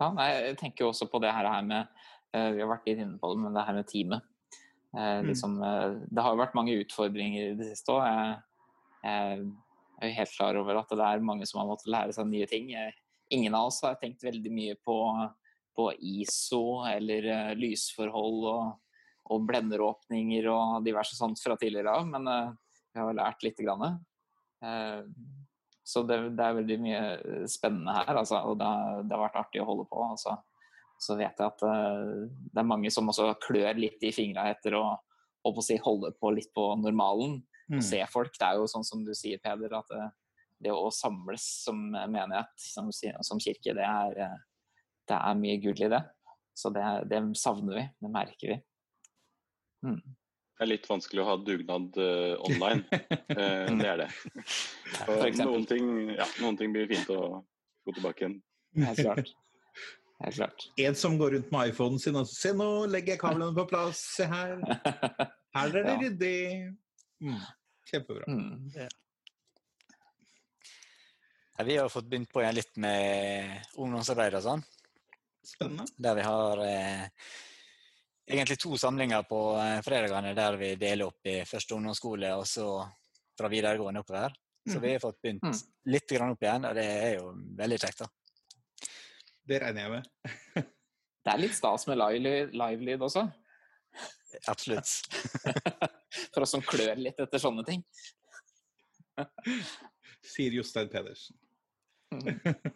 [0.00, 1.88] Ja, jeg tenker jo også på det her med
[2.34, 4.22] eh, Vi har vært litt inne på det, men det her med teamet.
[4.96, 5.26] Eh, Mm.
[5.28, 8.06] liksom, eh, det har jo vært mange utfordringer i det siste òg.
[9.04, 9.44] Jeg,
[10.00, 12.46] jeg er helt klar over at det er mange som har måttet lære seg nye
[12.50, 12.72] ting.
[13.30, 14.96] Ingen av oss har tenkt veldig mye på,
[15.76, 18.78] på ISO eller lysforhold og,
[19.30, 22.26] og blenderåpninger og diverse sånt fra tidligere av, men
[22.92, 24.00] vi har lært lite grann.
[24.62, 25.02] Eh,
[25.90, 27.02] så det, det er veldig mye
[27.50, 30.02] spennende her, altså, og det, har- det har vært artig å holde på.
[30.12, 30.36] Altså.
[31.00, 34.76] Så vet jeg at eh, det er mange som også klør litt i fingra etter
[34.78, 34.84] å,
[35.48, 37.40] å si, holde på litt på normalen.
[37.70, 37.80] Mm.
[37.86, 38.34] Se folk.
[38.38, 40.06] Det er jo sånn som du sier, Peder, at det,
[40.66, 44.38] det å samles som menighet, som, som kirke, det er, eh,
[45.10, 46.02] det er mye gull i det.
[46.60, 47.84] Så det, det savner vi.
[48.04, 48.56] Det merker vi.
[49.86, 50.00] Mm.
[50.60, 52.82] Det er litt vanskelig å ha dugnad uh, online.
[53.32, 54.08] Uh, det er det.
[55.06, 57.20] For noen, ting, ja, noen ting blir fint å
[57.88, 58.34] gå tilbake igjen.
[58.84, 59.30] Helt klart.
[60.20, 60.66] Helt klart.
[60.84, 64.02] En som går rundt med iPhonen sin og Se, nå legger jeg kablene på plass.
[64.18, 64.58] Se her.
[65.56, 65.98] Her er det Ja.
[66.02, 66.42] ryddig.
[67.24, 67.38] Mm.
[67.88, 68.28] Kjempebra.
[68.28, 68.90] mm.
[71.56, 74.66] Ja, vi har fått begynt på igjen litt med ungdomsarbeid og sånn.
[75.44, 75.88] Spennende.
[75.96, 77.08] Der vi har eh,
[78.30, 82.66] egentlig to samlinger på eh, fredagene der vi deler opp i første ungdomsskole og så
[83.38, 84.34] fra videregående oppover.
[84.68, 84.82] Så Mm.
[84.82, 85.60] vi har fått begynt Mm.
[85.86, 87.98] litt opp igjen, og det er jo veldig kjekt.
[87.98, 88.06] da.
[89.46, 90.04] Det regner jeg med.
[91.24, 93.26] Det er litt stas med live- livelyd også.
[94.48, 94.86] Absolutt.
[96.32, 97.82] For oss som klør litt etter sånne ting.
[100.22, 101.36] Sier Jostein Pedersen.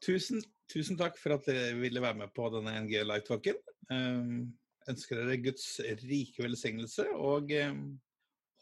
[0.00, 0.40] Tusen,
[0.70, 3.58] tusen takk for at dere ville være med på denne NG Live-talken.
[3.90, 4.52] Um,
[4.90, 5.66] ønsker dere Guds
[6.04, 7.82] rike velsignelse og um,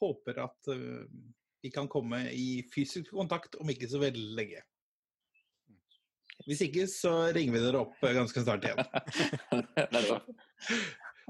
[0.01, 1.05] håper at uh,
[1.63, 4.61] vi kan komme i fysisk kontakt om ikke så veldig lenge.
[6.47, 8.79] Hvis ikke, så ringer vi dere opp ganske snart igjen.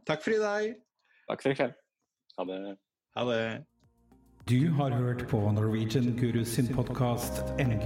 [0.09, 0.65] Takk for i dag.
[1.31, 1.75] Takk for i kveld.
[2.39, 2.61] Ha det.
[3.17, 3.43] Ha det.
[4.49, 7.85] Du har hørt på Norwegian Guru sin podkast NG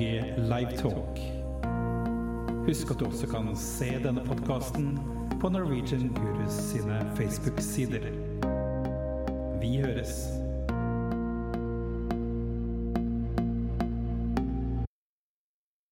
[0.51, 1.42] Livetalk.
[2.67, 4.93] Husk at du også kan se denne podkasten
[5.41, 8.07] på Norwegian Gurus sine Facebook-sider.
[9.61, 10.42] Vi høres.